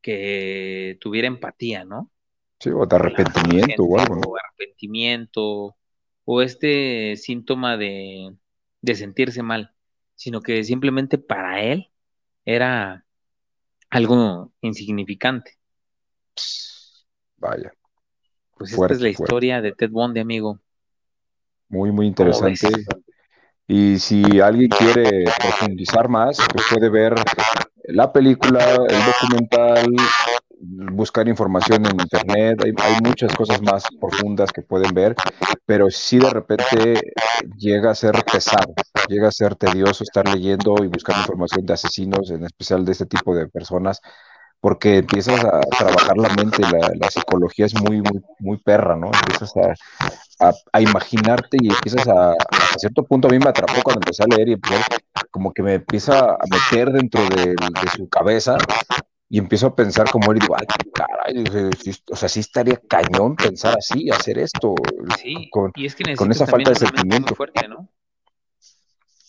[0.00, 2.10] que tuviera empatía, ¿no?
[2.58, 4.20] Sí, o de arrepentimiento o algo, ¿no?
[4.28, 5.76] O arrepentimiento,
[6.24, 8.34] o este síntoma de,
[8.80, 9.74] de sentirse mal,
[10.14, 11.90] sino que simplemente para él
[12.44, 13.04] era
[13.90, 15.58] algo insignificante.
[17.36, 17.72] Vaya.
[18.56, 20.60] Pues esta es la historia de Ted Bundy, amigo.
[21.68, 22.68] Muy, muy interesante.
[23.66, 27.14] Y si alguien quiere profundizar más, pues puede ver
[27.84, 29.94] la película, el documental,
[30.92, 35.16] buscar información en internet, hay, muchas cosas más profundas que pueden ver,
[35.66, 37.00] pero si de repente
[37.56, 38.72] llega a ser pesado,
[39.08, 43.06] llega a ser tedioso estar leyendo y buscando información de asesinos, en especial de este
[43.06, 44.00] tipo de personas,
[44.60, 49.10] porque empiezas a trabajar la mente, la, psicología es muy, muy, muy perra, ¿no?
[49.12, 52.32] Empiezas a, a, imaginarte y empiezas a,
[52.74, 54.82] a cierto punto a mí me atrapó cuando empecé a leer y empecé,
[55.30, 58.56] como que me empieza a meter dentro de, de su cabeza
[59.28, 61.70] y empiezo a pensar como él y digo, ay, caray,
[62.10, 64.74] o sea, sí estaría cañón pensar así, hacer esto,
[65.18, 67.34] sí, con, y es que con esa falta de sentimiento.
[67.34, 67.88] Fuerte, ¿no?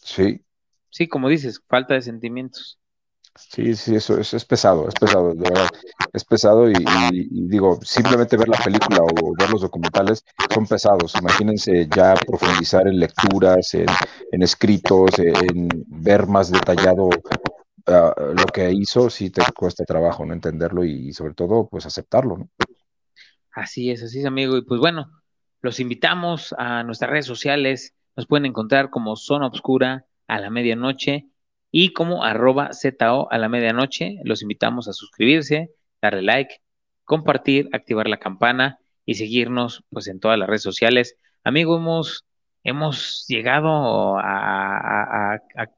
[0.02, 0.44] Sí.
[0.90, 2.80] Sí, como dices, falta de sentimientos.
[3.36, 5.68] Sí, sí, eso, es pesado, es pesado, de verdad,
[6.14, 6.76] es pesado y,
[7.32, 10.24] digo, simplemente ver la película o ver los documentales
[10.54, 11.16] son pesados.
[11.20, 19.10] Imagínense ya profundizar en lecturas, en, escritos, en ver más detallado uh, lo que hizo,
[19.10, 22.50] sí te cuesta trabajo no entenderlo y, y, sobre todo, pues aceptarlo, ¿no?
[23.52, 24.58] Así es, así es, amigo.
[24.58, 25.10] Y pues bueno,
[25.62, 27.96] los invitamos a nuestras redes sociales.
[28.16, 31.30] Nos pueden encontrar como Zona Obscura a la medianoche
[31.76, 34.20] y como arroba ZO a la medianoche.
[34.24, 36.62] Los invitamos a suscribirse, darle like,
[37.04, 41.18] compartir, activar la campana y seguirnos pues en todas las redes sociales.
[41.44, 42.26] Amigo, hemos,
[42.64, 45.70] hemos llegado a, a, a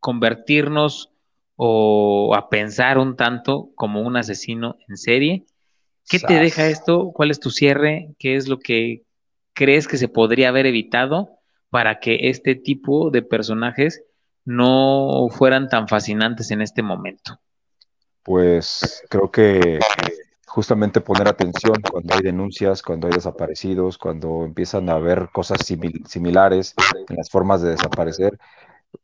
[0.00, 1.12] convertirnos
[1.54, 5.44] o a pensar un tanto como un asesino en serie.
[6.08, 7.12] ¿Qué te deja esto?
[7.12, 8.14] ¿Cuál es tu cierre?
[8.18, 9.02] ¿Qué es lo que
[9.52, 11.28] crees que se podría haber evitado
[11.68, 14.02] para que este tipo de personajes
[14.46, 17.38] no fueran tan fascinantes en este momento?
[18.22, 19.78] Pues creo que
[20.46, 25.60] justamente poner atención cuando hay denuncias, cuando hay desaparecidos, cuando empiezan a haber cosas
[26.06, 26.74] similares
[27.08, 28.38] en las formas de desaparecer,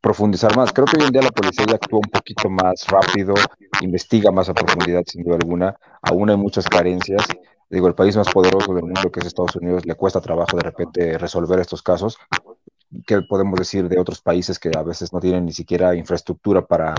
[0.01, 0.73] profundizar más.
[0.73, 3.35] Creo que hoy en día la policía ya actúa un poquito más rápido,
[3.81, 5.75] investiga más a profundidad, sin duda alguna.
[6.01, 7.21] Aún hay muchas carencias.
[7.69, 10.63] Digo, el país más poderoso del mundo, que es Estados Unidos, le cuesta trabajo de
[10.63, 12.17] repente resolver estos casos.
[13.05, 16.95] ¿Qué podemos decir de otros países que a veces no tienen ni siquiera infraestructura para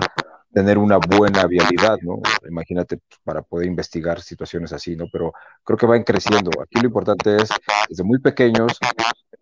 [0.55, 2.21] tener una buena vialidad, ¿no?
[2.47, 5.05] Imagínate pues, para poder investigar situaciones así, ¿no?
[5.11, 5.33] Pero
[5.65, 6.49] creo que van creciendo.
[6.61, 7.49] Aquí lo importante es,
[7.89, 8.71] desde muy pequeños,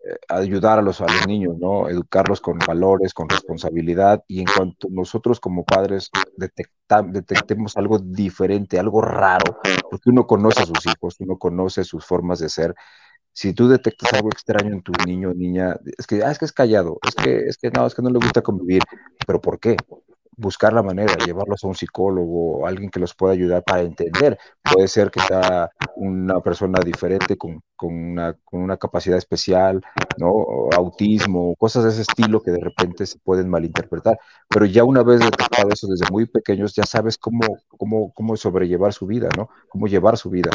[0.06, 1.88] eh, ayudar a los, a los niños, ¿no?
[1.88, 9.00] Educarlos con valores, con responsabilidad y en cuanto nosotros como padres detectemos algo diferente, algo
[9.00, 12.74] raro, porque uno conoce a sus hijos, uno conoce sus formas de ser.
[13.34, 16.46] Si tú detectas algo extraño en tu niño o niña, es que, ah, es que
[16.46, 18.82] es callado, es que, es que no, es que no le gusta convivir,
[19.26, 19.76] pero ¿por qué?
[20.36, 24.38] buscar la manera, llevarlos a un psicólogo alguien que los pueda ayudar para entender.
[24.62, 29.80] Puede ser que sea una persona diferente con, con, una, con una, capacidad especial,
[30.18, 30.68] ¿no?
[30.76, 34.18] autismo, cosas de ese estilo que de repente se pueden malinterpretar.
[34.48, 38.92] Pero ya una vez detectado eso desde muy pequeños, ya sabes cómo, cómo, cómo sobrellevar
[38.92, 39.48] su vida, ¿no?
[39.68, 40.50] Cómo llevar su vida.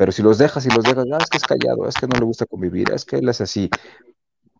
[0.00, 2.18] Pero si los dejas y los dejas, ah, es que es callado, es que no
[2.18, 3.68] le gusta convivir, es que él es así,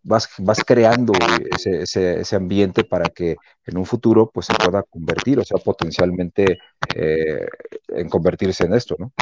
[0.02, 1.14] vas, vas creando
[1.56, 5.56] ese, ese, ese, ambiente para que en un futuro pues se pueda convertir, o sea,
[5.56, 6.58] potencialmente
[6.94, 7.46] eh,
[7.88, 9.14] en convertirse en esto, ¿no?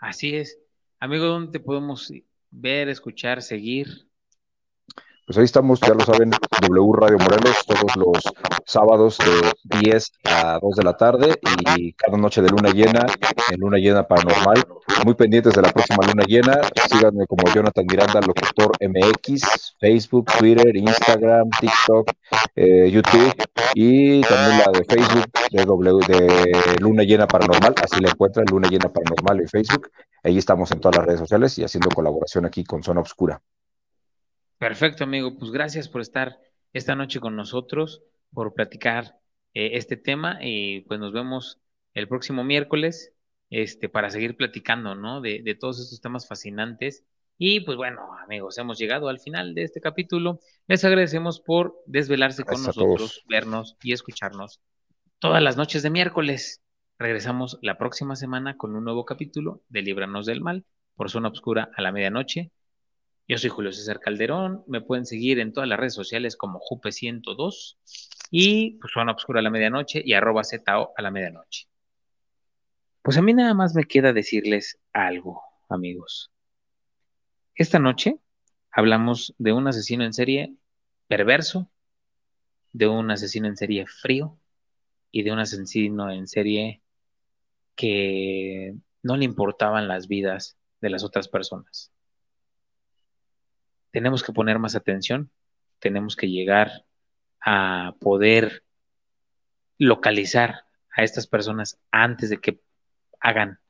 [0.00, 0.58] Así es.
[0.98, 2.12] Amigo, ¿dónde te podemos
[2.50, 4.08] ver, escuchar, seguir?
[5.26, 8.22] Pues ahí estamos, ya lo saben, W Radio Morelos, todos los
[8.66, 11.40] sábados de 10 a 2 de la tarde
[11.78, 13.06] y cada noche de luna llena,
[13.50, 14.62] en luna llena paranormal.
[15.06, 16.60] Muy pendientes de la próxima luna llena,
[16.90, 22.10] síganme como Jonathan Miranda, locutor MX, Facebook, Twitter, Instagram, TikTok,
[22.54, 23.34] eh, YouTube
[23.74, 28.68] y también la de Facebook de, w, de Luna Llena Paranormal, así la encuentran, Luna
[28.68, 29.90] Llena Paranormal en Facebook.
[30.22, 33.40] Ahí estamos en todas las redes sociales y haciendo colaboración aquí con Zona Obscura.
[34.64, 35.36] Perfecto, amigo.
[35.36, 36.38] Pues gracias por estar
[36.72, 39.18] esta noche con nosotros, por platicar
[39.52, 41.60] eh, este tema y pues nos vemos
[41.92, 43.12] el próximo miércoles
[43.50, 45.20] este, para seguir platicando, ¿no?
[45.20, 47.04] De, de todos estos temas fascinantes.
[47.36, 50.40] Y pues bueno, amigos, hemos llegado al final de este capítulo.
[50.66, 54.62] Les agradecemos por desvelarse con nosotros, vernos y escucharnos
[55.18, 56.62] todas las noches de miércoles.
[56.98, 60.64] Regresamos la próxima semana con un nuevo capítulo de Líbranos del Mal
[60.96, 62.50] por Zona Obscura a la medianoche.
[63.26, 64.64] Yo soy Julio César Calderón.
[64.66, 67.78] Me pueden seguir en todas las redes sociales como Jupe102
[68.30, 71.66] y pues, Obscura a la medianoche y arroba ZO a la medianoche.
[73.00, 76.30] Pues a mí nada más me queda decirles algo, amigos.
[77.54, 78.18] Esta noche
[78.70, 80.56] hablamos de un asesino en serie
[81.06, 81.70] perverso,
[82.72, 84.38] de un asesino en serie frío
[85.10, 86.82] y de un asesino en serie
[87.74, 91.93] que no le importaban las vidas de las otras personas.
[93.94, 95.30] Tenemos que poner más atención,
[95.78, 96.84] tenemos que llegar
[97.40, 98.64] a poder
[99.78, 100.64] localizar
[100.96, 102.60] a estas personas antes de que
[103.20, 103.60] hagan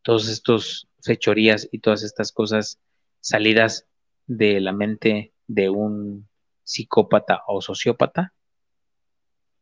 [0.00, 2.80] todos estos fechorías y todas estas cosas
[3.20, 3.86] salidas
[4.26, 6.26] de la mente de un
[6.64, 8.32] psicópata o sociópata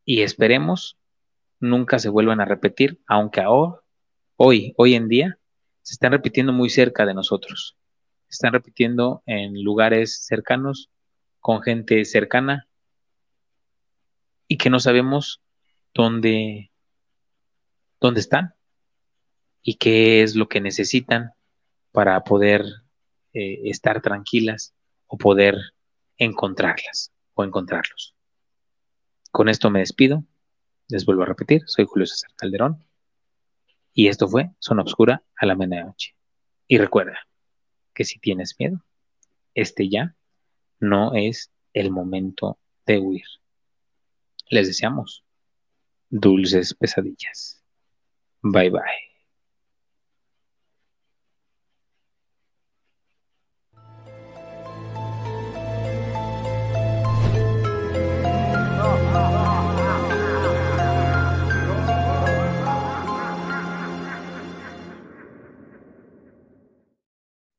[0.05, 0.97] y esperemos
[1.59, 3.81] nunca se vuelvan a repetir, aunque ahora,
[4.37, 5.41] hoy, hoy en día,
[5.83, 7.77] se están repitiendo muy cerca de nosotros.
[8.29, 10.91] Están repitiendo en lugares cercanos,
[11.41, 12.69] con gente cercana,
[14.49, 15.43] y que no sabemos
[15.95, 16.71] dónde,
[18.01, 18.55] dónde están
[19.63, 21.33] y qué es lo que necesitan
[21.93, 22.65] para poder
[23.33, 24.75] eh, estar tranquilas
[25.07, 25.57] o poder
[26.19, 28.15] encontrarlas o encontrarlos.
[29.31, 30.25] Con esto me despido.
[30.89, 32.85] Les vuelvo a repetir, soy Julio César Calderón
[33.93, 36.15] y esto fue Zona Obscura a la medianoche.
[36.69, 37.27] Y recuerda
[37.97, 38.85] que si tienes miedo,
[39.55, 40.15] este ya
[40.79, 43.25] no es el momento de huir.
[44.51, 45.25] Les deseamos
[46.11, 47.65] dulces pesadillas.
[48.43, 49.16] Bye bye.